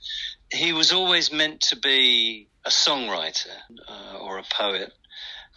he 0.52 0.74
was 0.74 0.92
always 0.92 1.32
meant 1.32 1.62
to 1.62 1.76
be 1.78 2.48
a 2.66 2.70
songwriter 2.70 3.56
uh, 3.88 4.18
or 4.18 4.40
a 4.40 4.44
poet, 4.52 4.92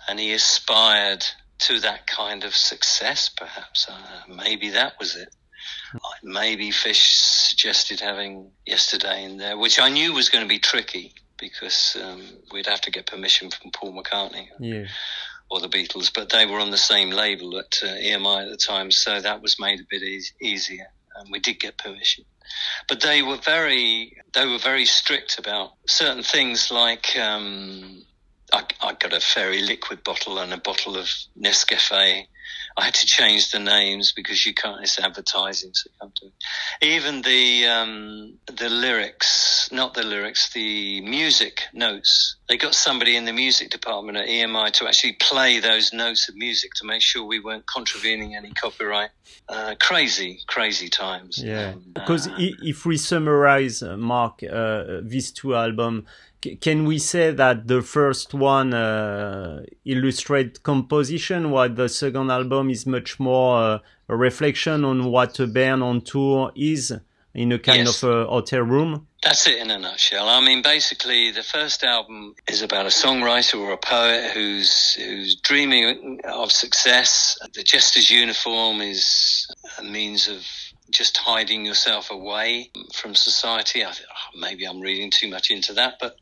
and 0.09 0.21
he 0.21 0.33
aspired 0.33 1.25
to 1.61 1.81
that 1.81 2.07
kind 2.07 2.45
of 2.45 2.55
success. 2.55 3.29
Perhaps 3.29 3.89
uh, 3.89 4.23
maybe 4.29 4.71
that 4.71 4.99
was 4.99 5.17
it. 5.17 5.35
Maybe 6.23 6.71
Fish 6.71 7.17
suggested 7.17 8.01
having 8.01 8.51
yesterday 8.67 9.25
in 9.25 9.37
there, 9.37 9.59
which 9.59 9.79
I 9.79 9.89
knew 9.89 10.13
was 10.13 10.29
going 10.29 10.45
to 10.45 10.49
be 10.49 10.59
tricky 10.59 11.15
because 11.39 11.97
um, 12.03 12.23
we'd 12.53 12.67
have 12.67 12.81
to 12.83 12.91
get 12.91 13.07
permission 13.07 13.51
from 13.51 13.71
Paul 13.73 13.93
McCartney. 13.93 14.47
Yeah. 14.59 14.87
Or 15.51 15.61
the 15.61 15.69
Beatles, 15.69 16.11
but 16.15 16.31
they 16.31 16.47
were 16.47 16.61
on 16.61 16.71
the 16.71 16.79
same 16.79 17.11
label 17.11 17.59
at 17.59 17.79
uh, 17.83 17.89
EMI 17.89 18.45
at 18.45 18.51
the 18.51 18.57
time, 18.57 18.91
so 18.91 19.21
that 19.21 19.43
was 19.43 19.61
made 19.61 19.81
a 19.81 19.87
bit 19.91 20.03
e- 20.03 20.23
easier, 20.41 20.87
and 21.17 21.31
we 21.31 21.41
did 21.41 21.61
get 21.61 21.77
permission. 21.77 22.25
But 22.89 23.03
they 23.03 23.21
were 23.23 23.37
very, 23.37 24.17
they 24.33 24.47
were 24.47 24.59
very 24.59 24.87
strict 24.87 25.39
about 25.39 25.73
certain 25.87 26.23
things, 26.23 26.71
like 26.71 27.19
um, 27.19 28.03
I, 28.53 28.65
I 28.81 28.95
got 28.95 29.13
a 29.13 29.21
fairy 29.21 29.61
liquid 29.61 30.03
bottle 30.05 30.39
and 30.39 30.55
a 30.55 30.59
bottle 30.59 30.97
of 30.97 31.09
Nescafe 31.39 32.27
I 32.77 32.85
had 32.85 32.95
to 32.95 33.07
change 33.07 33.51
the 33.51 33.59
names 33.59 34.13
because 34.13 34.45
you 34.47 34.55
can't. 34.55 34.83
It's 34.83 34.99
advertising, 34.99 35.71
so 35.75 35.91
you 35.91 35.97
can't 36.01 36.19
do 36.21 36.27
it. 36.27 36.87
Even 36.87 37.23
the 37.23 37.67
um, 37.67 38.39
the 38.47 38.69
lyrics, 38.69 39.69
not 39.73 39.95
the 39.95 40.03
lyrics, 40.03 40.53
the 40.53 41.01
music 41.03 41.65
notes. 41.73 42.37
They 42.53 42.59
got 42.59 42.75
somebody 42.75 43.17
in 43.17 43.25
the 43.25 43.33
music 43.33 43.71
department 43.71 44.19
at 44.19 44.27
EMI 44.27 44.73
to 44.73 44.87
actually 44.87 45.15
play 45.15 45.59
those 45.59 45.91
notes 45.95 46.29
of 46.29 46.35
music 46.37 46.75
to 46.75 46.85
make 46.85 47.01
sure 47.01 47.25
we 47.25 47.41
weren't 47.41 47.65
contravening 47.65 48.37
any 48.37 48.51
copyright. 48.51 49.09
Uh, 49.49 49.75
crazy, 49.81 50.39
crazy 50.49 50.91
times. 50.91 51.43
Yeah, 51.43 51.71
Um, 51.71 51.83
because 51.95 52.29
uh, 52.29 52.35
if 52.39 52.85
we 52.85 52.99
summarize, 52.99 53.83
uh, 53.83 53.97
Mark, 53.97 54.43
uh, 54.43 55.01
these 55.03 55.33
two 55.33 55.55
albums, 55.55 56.05
can 56.61 56.85
we 56.85 56.99
say 56.99 57.31
that 57.31 57.69
the 57.69 57.81
first 57.81 58.35
one 58.35 58.75
uh, 58.75 59.63
illustrates 59.87 60.59
composition, 60.59 61.53
while 61.53 61.71
the 61.71 61.89
second 61.89 62.31
album 62.31 62.69
is 62.69 62.85
much 62.85 63.19
more 63.19 63.57
uh, 63.63 63.79
a 64.11 64.15
reflection 64.29 64.85
on 64.85 65.07
what 65.07 65.41
a 65.41 65.47
band 65.47 65.83
on 65.83 66.03
tour 66.03 66.53
is 66.55 66.93
in 67.35 67.53
a 67.53 67.59
kind 67.59 67.87
Yes. 67.87 68.03
of 68.03 68.11
a 68.11 68.27
hotel 68.27 68.61
room? 68.61 69.07
That's 69.23 69.47
it 69.47 69.59
in 69.59 69.71
a 69.71 69.79
nutshell. 69.79 70.29
I 70.29 70.41
mean, 70.41 70.63
basically, 70.63 71.31
the 71.31 71.43
first 71.43 71.85
album 71.85 72.35
is 72.49 72.63
about 72.63 72.87
a 72.87 72.91
songwriter 72.91 73.59
or 73.59 73.73
a 73.73 73.79
poet 73.79 74.33
who's 74.33 74.95
who's 74.95 75.37
dreaming 75.37 76.21
of 76.25 76.51
success. 76.53 77.39
The 77.55 77.63
Jester's 77.63 78.11
uniform 78.11 78.81
is 78.81 79.47
a 79.79 79.83
means 79.85 80.29
of 80.29 80.45
just 80.91 81.17
hiding 81.17 81.65
yourself 81.65 82.11
away 82.11 82.71
from 82.93 83.15
society. 83.15 83.83
I 83.85 83.93
th- 83.93 84.07
oh, 84.11 84.39
maybe 84.39 84.65
I'm 84.67 84.81
reading 84.81 85.11
too 85.11 85.29
much 85.29 85.51
into 85.51 85.73
that, 85.75 85.95
but 86.01 86.17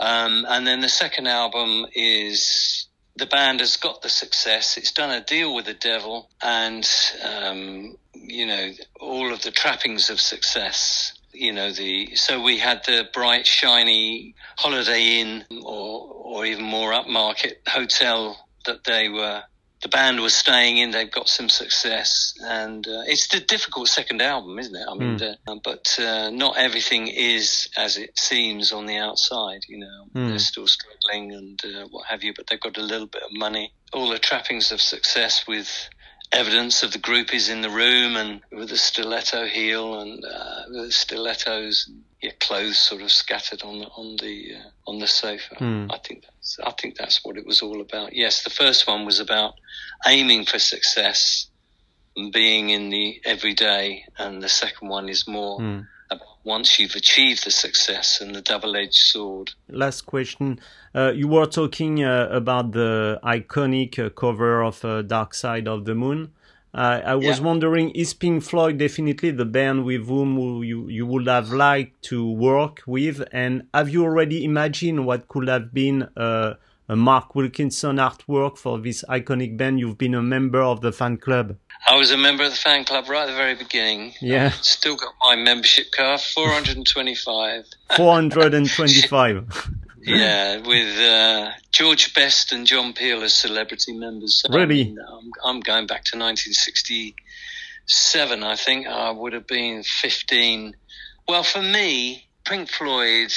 um, 0.00 0.44
and 0.48 0.66
then 0.66 0.80
the 0.80 0.88
second 0.88 1.26
album 1.28 1.86
is 1.94 2.88
the 3.16 3.26
band 3.26 3.60
has 3.60 3.76
got 3.76 4.02
the 4.02 4.08
success. 4.08 4.76
It's 4.76 4.92
done 4.92 5.10
a 5.10 5.24
deal 5.24 5.54
with 5.54 5.64
the 5.64 5.74
devil, 5.74 6.28
and 6.42 6.88
um, 7.24 7.96
you 8.14 8.46
know 8.46 8.70
all 9.00 9.32
of 9.32 9.42
the 9.42 9.50
trappings 9.50 10.10
of 10.10 10.20
success. 10.20 11.12
You 11.32 11.52
know 11.52 11.72
the 11.72 12.14
so 12.16 12.42
we 12.42 12.58
had 12.58 12.82
the 12.86 13.08
bright, 13.12 13.46
shiny 13.46 14.34
Holiday 14.56 15.20
Inn, 15.20 15.44
or 15.62 16.12
or 16.12 16.46
even 16.46 16.64
more 16.64 16.92
upmarket 16.92 17.66
hotel 17.66 18.48
that 18.66 18.84
they 18.84 19.08
were. 19.08 19.42
The 19.86 19.90
band 19.96 20.18
was 20.18 20.34
staying 20.34 20.78
in. 20.78 20.90
They've 20.90 21.08
got 21.08 21.28
some 21.28 21.48
success, 21.48 22.34
and 22.40 22.84
uh, 22.88 23.02
it's 23.06 23.28
the 23.28 23.38
difficult 23.38 23.86
second 23.86 24.20
album, 24.20 24.58
isn't 24.58 24.74
it? 24.74 24.84
I 24.90 24.94
mean, 24.94 25.16
Mm. 25.20 25.36
uh, 25.46 25.54
but 25.62 25.96
uh, 26.00 26.28
not 26.30 26.56
everything 26.58 27.06
is 27.06 27.68
as 27.76 27.96
it 27.96 28.18
seems 28.18 28.72
on 28.72 28.86
the 28.86 28.96
outside. 28.96 29.60
You 29.68 29.78
know, 29.78 30.06
Mm. 30.12 30.30
they're 30.30 30.40
still 30.40 30.66
struggling 30.66 31.30
and 31.32 31.64
uh, 31.64 31.86
what 31.92 32.06
have 32.08 32.24
you, 32.24 32.34
but 32.34 32.48
they've 32.48 32.58
got 32.68 32.76
a 32.78 32.82
little 32.82 33.06
bit 33.06 33.22
of 33.22 33.30
money. 33.30 33.72
All 33.92 34.08
the 34.08 34.18
trappings 34.18 34.72
of 34.72 34.80
success 34.80 35.46
with 35.46 35.70
evidence 36.32 36.82
of 36.82 36.90
the 36.92 36.98
groupies 36.98 37.48
in 37.48 37.60
the 37.62 37.70
room 37.70 38.16
and 38.16 38.40
with 38.50 38.70
the 38.70 38.76
stiletto 38.76 39.46
heel 39.46 40.00
and 40.00 40.24
uh, 40.24 40.62
the 40.68 40.90
stilettos 40.90 41.88
your 42.26 42.34
clothes 42.46 42.78
sort 42.90 43.02
of 43.06 43.10
scattered 43.22 43.62
on 43.62 43.74
the 43.80 43.88
on 44.00 44.08
the 44.24 44.36
uh, 44.58 44.90
on 44.90 44.98
the 44.98 45.06
sofa. 45.22 45.54
Mm. 45.60 45.86
I 45.96 45.98
think 46.04 46.18
that's 46.24 46.50
I 46.70 46.72
think 46.78 46.92
that's 47.00 47.18
what 47.24 47.36
it 47.40 47.46
was 47.50 47.58
all 47.66 47.80
about. 47.88 48.08
Yes, 48.22 48.34
the 48.48 48.54
first 48.62 48.80
one 48.92 49.02
was 49.10 49.18
about 49.26 49.52
aiming 50.14 50.42
for 50.50 50.58
success 50.74 51.20
and 52.16 52.32
being 52.32 52.70
in 52.76 52.84
the 52.90 53.06
everyday, 53.24 54.04
and 54.22 54.32
the 54.42 54.48
second 54.62 54.88
one 54.98 55.06
is 55.14 55.22
more 55.38 55.56
Mm. 55.60 55.86
about 56.10 56.26
once 56.44 56.68
you've 56.78 56.96
achieved 57.04 57.40
the 57.44 57.50
success 57.66 58.20
and 58.22 58.30
the 58.38 58.42
double-edged 58.52 59.02
sword. 59.12 59.46
last 59.84 60.00
question. 60.14 60.58
Uh, 60.94 61.12
you 61.20 61.28
were 61.36 61.46
talking 61.60 61.94
uh, 62.04 62.28
about 62.42 62.66
the 62.72 63.18
iconic 63.22 63.98
uh, 63.98 64.08
cover 64.22 64.52
of 64.62 64.76
uh, 64.84 65.02
Dark 65.02 65.34
Side 65.34 65.66
of 65.74 65.84
the 65.88 65.94
Moon. 65.94 66.20
Uh, 66.76 67.00
I 67.06 67.14
was 67.14 67.38
Yeah. 67.38 67.44
wondering, 67.46 67.90
is 67.92 68.12
Pink 68.12 68.42
Floyd 68.42 68.76
definitely 68.76 69.30
the 69.30 69.46
band 69.46 69.84
with 69.86 70.06
whom 70.06 70.62
you, 70.62 70.88
you 70.88 71.06
would 71.06 71.26
have 71.26 71.50
liked 71.50 72.02
to 72.10 72.30
work 72.30 72.82
with? 72.86 73.22
And 73.32 73.62
have 73.72 73.88
you 73.88 74.04
already 74.04 74.44
imagined 74.44 75.06
what 75.06 75.26
could 75.28 75.48
have 75.48 75.72
been 75.72 76.02
uh, 76.18 76.54
a 76.88 76.94
Mark 76.94 77.34
Wilkinson 77.34 77.96
artwork 77.96 78.58
for 78.58 78.78
this 78.78 79.02
iconic 79.08 79.56
band? 79.56 79.80
You've 79.80 79.96
been 79.96 80.14
a 80.14 80.22
member 80.22 80.60
of 80.62 80.82
the 80.82 80.92
fan 80.92 81.16
club. 81.16 81.56
I 81.88 81.96
was 81.96 82.10
a 82.10 82.16
member 82.18 82.44
of 82.44 82.50
the 82.50 82.56
fan 82.58 82.84
club 82.84 83.08
right 83.08 83.22
at 83.22 83.26
the 83.28 83.32
very 83.36 83.54
beginning. 83.54 84.12
Yeah. 84.20 84.46
I've 84.46 84.54
still 84.76 84.96
got 84.96 85.14
my 85.24 85.34
membership 85.34 85.86
card, 85.96 86.20
425. 86.20 87.64
425. 87.96 89.70
yeah, 90.06 90.56
with 90.66 90.98
uh, 90.98 91.50
George 91.72 92.14
Best 92.14 92.52
and 92.52 92.66
John 92.66 92.92
Peel 92.92 93.22
as 93.22 93.34
celebrity 93.34 93.92
members. 93.92 94.40
So, 94.40 94.52
Really? 94.52 94.94
I'm, 95.12 95.30
I'm 95.44 95.60
going 95.60 95.86
back 95.86 96.04
to 96.04 96.18
1967, 96.18 98.42
I 98.42 98.56
think. 98.56 98.86
I 98.86 99.10
would 99.10 99.32
have 99.32 99.46
been 99.46 99.82
15. 99.82 100.76
Well, 101.28 101.42
for 101.42 101.62
me, 101.62 102.26
Pink 102.46 102.70
Floyd, 102.70 103.32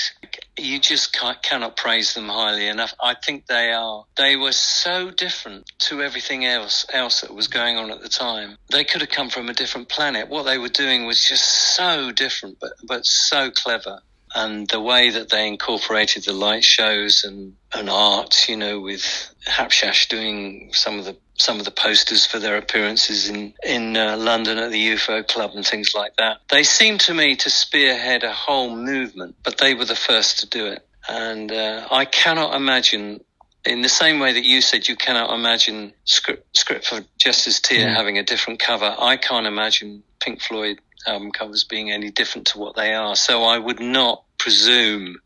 you 0.56 0.80
just 0.80 1.18
ca 1.18 1.34
cannot 1.42 1.76
praise 1.76 2.14
them 2.14 2.30
highly 2.30 2.68
enough. 2.68 2.94
I 3.02 3.16
think 3.16 3.48
they 3.48 3.72
are. 3.72 4.06
They 4.16 4.36
were 4.36 4.52
so 4.52 5.10
different 5.10 5.66
to 5.80 6.04
everything 6.04 6.46
else 6.46 6.86
else 6.94 7.22
that 7.22 7.34
was 7.34 7.48
going 7.48 7.78
on 7.78 7.90
at 7.90 8.02
the 8.02 8.10
time. 8.10 8.58
They 8.70 8.84
could 8.84 9.02
have 9.02 9.10
come 9.10 9.32
from 9.32 9.50
a 9.50 9.54
different 9.54 9.90
planet. 9.90 10.30
What 10.30 10.44
they 10.44 10.60
were 10.60 10.70
doing 10.70 11.08
was 11.08 11.28
just 11.28 11.76
so 11.76 12.12
different, 12.12 12.60
but 12.62 12.74
but 12.88 13.04
so 13.04 13.50
clever. 13.50 14.04
And 14.36 14.68
the 14.70 14.80
way 14.80 15.10
that 15.10 15.30
they 15.30 15.48
incorporated 15.48 16.24
the 16.24 16.34
light 16.34 16.64
shows 16.64 17.24
and, 17.24 17.56
and 17.74 17.90
art, 17.90 18.48
you 18.48 18.56
know, 18.58 18.80
with 18.80 19.04
Hapshash 19.48 20.08
doing 20.08 20.70
some 20.74 21.00
of 21.00 21.06
the 21.06 21.18
some 21.40 21.58
of 21.58 21.64
the 21.64 21.72
posters 21.72 22.26
for 22.26 22.38
their 22.38 22.58
appearances 22.58 23.30
in 23.30 23.54
in 23.64 23.96
uh, 23.96 24.18
London 24.18 24.58
at 24.58 24.72
the 24.72 24.90
UFO 24.90 25.26
Club 25.28 25.52
and 25.56 25.66
things 25.66 25.94
like 25.96 26.16
that. 26.18 26.40
They 26.50 26.64
seemed 26.64 27.00
to 27.02 27.14
me 27.14 27.36
to 27.38 27.50
spearhead 27.50 28.24
a 28.24 28.34
whole 28.34 28.76
movement, 28.76 29.36
but 29.44 29.58
they 29.58 29.74
were 29.74 29.86
the 29.86 29.96
first 29.96 30.40
to 30.40 30.48
do 30.48 30.66
it. 30.68 30.86
And 31.08 31.52
uh, 31.52 31.88
I 31.90 32.06
cannot 32.06 32.56
imagine, 32.56 33.22
in 33.66 33.82
the 33.82 33.90
same 33.90 34.20
way 34.20 34.34
that 34.34 34.44
you 34.44 34.62
said 34.62 34.88
you 34.88 34.96
cannot 34.96 35.34
imagine 35.34 35.94
script, 36.04 36.58
script 36.58 36.86
for 36.86 37.00
Jester's 37.18 37.60
Tear 37.62 37.88
Mm. 37.88 37.96
having 37.96 38.18
a 38.18 38.24
different 38.24 38.60
cover, 38.60 38.94
I 39.00 39.18
can't 39.18 39.48
imagine 39.48 40.04
Pink 40.20 40.42
Floyd 40.42 40.80
album 41.06 41.32
covers 41.32 41.64
being 41.64 41.92
any 41.92 42.12
different 42.12 42.48
to 42.48 42.60
what 42.60 42.76
they 42.76 42.94
are. 42.94 43.16
So 43.16 43.44
I 43.44 43.58
would 43.58 43.80
not 43.80 44.24
presume 44.38 45.18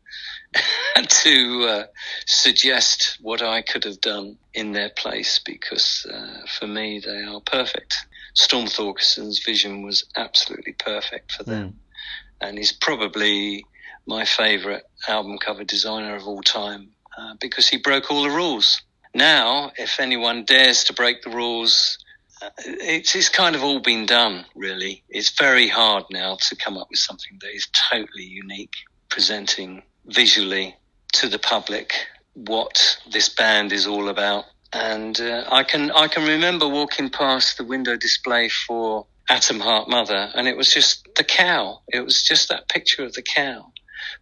to 1.08 1.66
uh, 1.68 1.84
suggest 2.26 3.18
what 3.20 3.42
I 3.42 3.62
could 3.62 3.84
have 3.84 4.00
done 4.00 4.36
in 4.52 4.72
their 4.72 4.90
place 4.90 5.40
because 5.44 6.06
uh, 6.12 6.46
for 6.58 6.66
me 6.66 7.00
they 7.04 7.22
are 7.22 7.40
perfect. 7.40 8.06
Storm 8.34 8.66
Thorgerson's 8.66 9.42
vision 9.44 9.82
was 9.82 10.04
absolutely 10.16 10.72
perfect 10.72 11.32
for 11.32 11.44
them, 11.44 11.78
and 12.40 12.58
he's 12.58 12.72
probably 12.72 13.64
my 14.06 14.24
favourite 14.24 14.82
album 15.06 15.38
cover 15.38 15.64
designer 15.64 16.16
of 16.16 16.26
all 16.26 16.42
time 16.42 16.90
uh, 17.16 17.34
because 17.40 17.68
he 17.68 17.76
broke 17.76 18.10
all 18.10 18.24
the 18.24 18.30
rules. 18.30 18.82
Now, 19.14 19.70
if 19.76 20.00
anyone 20.00 20.44
dares 20.44 20.84
to 20.84 20.92
break 20.92 21.22
the 21.22 21.30
rules, 21.30 21.98
it's, 22.58 23.14
it's 23.14 23.28
kind 23.28 23.54
of 23.54 23.62
all 23.62 23.80
been 23.80 24.06
done, 24.06 24.44
really. 24.54 25.02
It's 25.08 25.30
very 25.30 25.68
hard 25.68 26.04
now 26.10 26.36
to 26.48 26.56
come 26.56 26.76
up 26.76 26.88
with 26.90 26.98
something 26.98 27.38
that 27.40 27.54
is 27.54 27.68
totally 27.90 28.24
unique, 28.24 28.74
presenting 29.08 29.82
visually 30.06 30.76
to 31.14 31.28
the 31.28 31.38
public 31.38 31.94
what 32.34 32.98
this 33.10 33.28
band 33.28 33.72
is 33.72 33.86
all 33.86 34.08
about. 34.08 34.44
And 34.72 35.20
uh, 35.20 35.44
I 35.50 35.62
can 35.62 35.92
I 35.92 36.08
can 36.08 36.26
remember 36.26 36.68
walking 36.68 37.08
past 37.08 37.58
the 37.58 37.64
window 37.64 37.96
display 37.96 38.48
for 38.48 39.06
Atom 39.30 39.60
Heart 39.60 39.88
Mother, 39.88 40.30
and 40.34 40.48
it 40.48 40.56
was 40.56 40.72
just 40.72 41.08
the 41.16 41.24
cow. 41.24 41.80
It 41.88 42.04
was 42.04 42.22
just 42.22 42.48
that 42.48 42.68
picture 42.68 43.04
of 43.04 43.12
the 43.12 43.22
cow. 43.22 43.72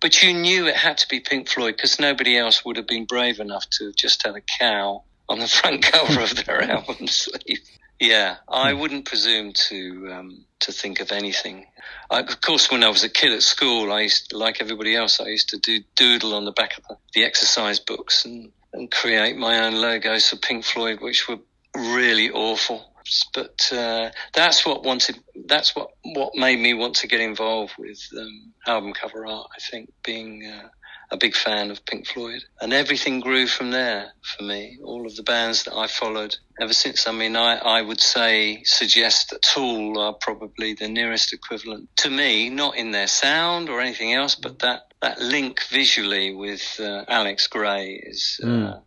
But 0.00 0.22
you 0.22 0.32
knew 0.32 0.66
it 0.66 0.76
had 0.76 0.98
to 0.98 1.08
be 1.08 1.20
Pink 1.20 1.48
Floyd 1.48 1.76
because 1.76 1.98
nobody 1.98 2.37
else 2.37 2.64
would 2.64 2.76
have 2.76 2.87
been 2.87 3.06
brave 3.06 3.40
enough 3.40 3.68
to 3.78 3.87
have 3.87 3.96
just 3.96 4.24
had 4.24 4.37
a 4.37 4.42
cow 4.61 5.04
on 5.28 5.38
the 5.38 5.48
front 5.61 5.82
cover 5.82 6.20
of 6.20 6.44
their 6.44 6.62
album 6.70 7.06
sleeve. 7.06 7.61
Yeah, 8.03 8.38
I 8.49 8.73
wouldn't 8.73 9.05
presume 9.05 9.53
to 9.69 10.09
um, 10.11 10.45
to 10.59 10.73
think 10.73 10.99
of 10.99 11.12
anything. 11.12 11.67
I, 12.11 12.19
of 12.19 12.41
course, 12.41 12.69
when 12.69 12.83
I 12.83 12.88
was 12.88 13.05
a 13.05 13.09
kid 13.09 13.31
at 13.31 13.45
school, 13.45 13.93
I 13.93 14.01
used, 14.01 14.31
to, 14.31 14.38
like 14.38 14.61
everybody 14.61 14.97
else, 14.97 15.21
I 15.21 15.29
used 15.29 15.51
to 15.51 15.59
do 15.59 15.79
doodle 15.95 16.35
on 16.35 16.45
the 16.45 16.51
back 16.51 16.77
of 16.77 16.83
the, 16.88 16.97
the 17.15 17.25
exercise 17.25 17.79
books 17.79 18.25
and, 18.25 18.51
and 18.73 18.91
create 18.91 19.37
my 19.37 19.65
own 19.65 19.75
logos 19.75 20.29
for 20.29 20.37
Pink 20.37 20.65
Floyd, 20.65 21.01
which 21.01 21.29
were 21.29 21.38
really 21.77 22.29
awful. 22.29 22.93
But 23.35 23.71
uh, 23.73 24.11
that's 24.33 24.67
what 24.67 24.83
wanted. 24.83 25.21
That's 25.47 25.77
what 25.77 25.91
what 26.03 26.33
made 26.35 26.59
me 26.59 26.75
want 26.75 26.97
to 26.97 27.07
get 27.07 27.21
involved 27.21 27.75
with 27.79 28.01
um, 28.19 28.53
album 28.67 28.95
cover 28.95 29.27
art. 29.27 29.47
I 29.57 29.61
think 29.71 29.93
being 30.03 30.45
uh, 30.45 30.69
a 31.12 31.16
big 31.18 31.37
fan 31.37 31.70
of 31.70 31.85
Pink 31.85 32.07
Floyd. 32.07 32.42
And 32.61 32.72
everything 32.72 33.20
grew 33.20 33.46
from 33.46 33.70
there 33.70 34.12
for 34.22 34.44
me. 34.44 34.79
All 34.83 35.07
of 35.07 35.14
the 35.14 35.22
bands 35.22 35.64
that 35.64 35.75
I 35.75 35.87
followed 35.87 36.35
ever 36.61 36.72
since. 36.72 37.07
I 37.07 37.12
mean, 37.12 37.37
I, 37.37 37.57
I 37.59 37.83
would 37.83 38.01
say, 38.01 38.62
suggest 38.64 39.31
that 39.31 39.42
Tool 39.42 39.98
are 39.98 40.14
probably 40.14 40.72
the 40.75 40.88
nearest 40.88 41.33
equivalent 41.33 41.90
to 41.98 42.11
me, 42.11 42.48
not 42.48 42.77
in 42.77 42.90
their 42.92 43.09
sound 43.09 43.68
or 43.68 43.81
anything 43.81 44.14
else, 44.14 44.35
but 44.35 44.61
that, 44.61 44.92
that 45.03 45.20
link 45.20 45.61
visually 45.70 46.35
with 46.35 46.81
uh, 46.81 47.05
Alex 47.09 47.46
Grey 47.46 48.03
is. 48.03 48.40
Uh, 48.42 48.46
Mm. 48.46 48.83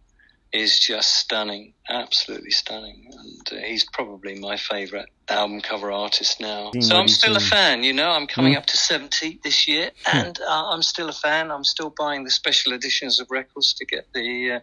Is 0.55 0.79
just 0.79 1.13
stunning, 1.15 1.73
absolutely 1.89 2.51
stunning, 2.51 3.09
and 3.11 3.59
uh, 3.59 3.65
he's 3.65 3.85
probably 3.91 4.35
my 4.39 4.55
favourite 4.55 5.07
album 5.27 5.59
cover 5.59 5.91
artist 5.91 6.39
now. 6.39 6.71
Seeing 6.71 6.83
So 6.83 6.95
I'm 6.97 7.09
still 7.09 7.35
a 7.35 7.41
fan, 7.41 7.83
you 7.83 7.91
know. 7.91 8.09
I'm 8.09 8.25
coming 8.25 8.53
Mm. 8.53 8.57
up 8.59 8.65
to 8.67 8.77
70 8.77 9.41
this 9.43 9.67
year, 9.67 9.91
and 10.13 10.39
uh, 10.39 10.69
I'm 10.71 10.81
still 10.81 11.09
a 11.09 11.13
fan. 11.13 11.51
I'm 11.51 11.65
still 11.65 11.93
buying 11.97 12.23
the 12.23 12.31
special 12.31 12.71
editions 12.73 13.19
of 13.19 13.27
records 13.29 13.73
to 13.73 13.85
get 13.85 14.07
the 14.13 14.51
uh, 14.53 14.59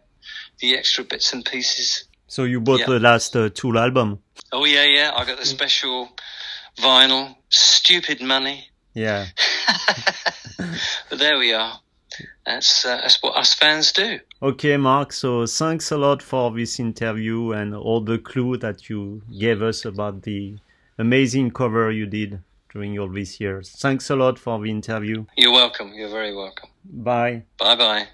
the 0.61 0.77
extra 0.79 1.05
bits 1.05 1.33
and 1.35 1.45
pieces. 1.45 2.05
So 2.27 2.45
you 2.45 2.61
bought 2.61 2.81
Yeah. 2.81 2.87
the 2.87 3.01
last 3.01 3.37
uh, 3.37 3.51
Tool 3.51 3.79
album. 3.79 4.23
Oh 4.51 4.65
yeah, 4.65 4.85
yeah. 4.85 5.11
I 5.15 5.25
got 5.27 5.39
the 5.39 5.45
special 5.47 6.09
vinyl. 6.79 7.37
Stupid 7.51 8.23
money, 8.23 8.71
Yeah. 8.95 9.27
but 11.11 11.19
there 11.19 11.37
we 11.39 11.53
are. 11.53 11.81
That's 12.47 12.85
uh, 12.85 12.97
that's 12.97 13.23
what 13.23 13.37
us 13.37 13.55
fans 13.55 13.93
do. 13.93 14.19
Okay, 14.43 14.77
Mark. 14.77 15.13
So 15.13 15.47
thanks 15.47 15.91
a 15.93 15.99
lot 15.99 16.23
for 16.23 16.51
this 16.51 16.81
interview 16.81 17.53
and 17.53 17.75
all 17.75 18.01
the 18.01 18.19
clue 18.19 18.57
that 18.59 18.89
you 18.89 19.23
gave 19.39 19.63
us 19.63 19.85
about 19.85 20.23
the 20.23 20.57
amazing 20.99 21.51
cover 21.51 21.91
you 21.91 22.07
did 22.07 22.41
during 22.73 22.99
all 22.99 23.09
these 23.09 23.41
years. 23.41 23.71
Thanks 23.71 24.11
a 24.11 24.17
lot 24.17 24.39
for 24.39 24.61
the 24.61 24.71
interview. 24.71 25.25
You're 25.37 25.53
welcome. 25.53 25.93
You're 25.95 26.11
very 26.11 26.35
welcome. 26.35 26.71
Bye. 26.85 27.45
Bye 27.59 27.77
bye. 27.77 28.09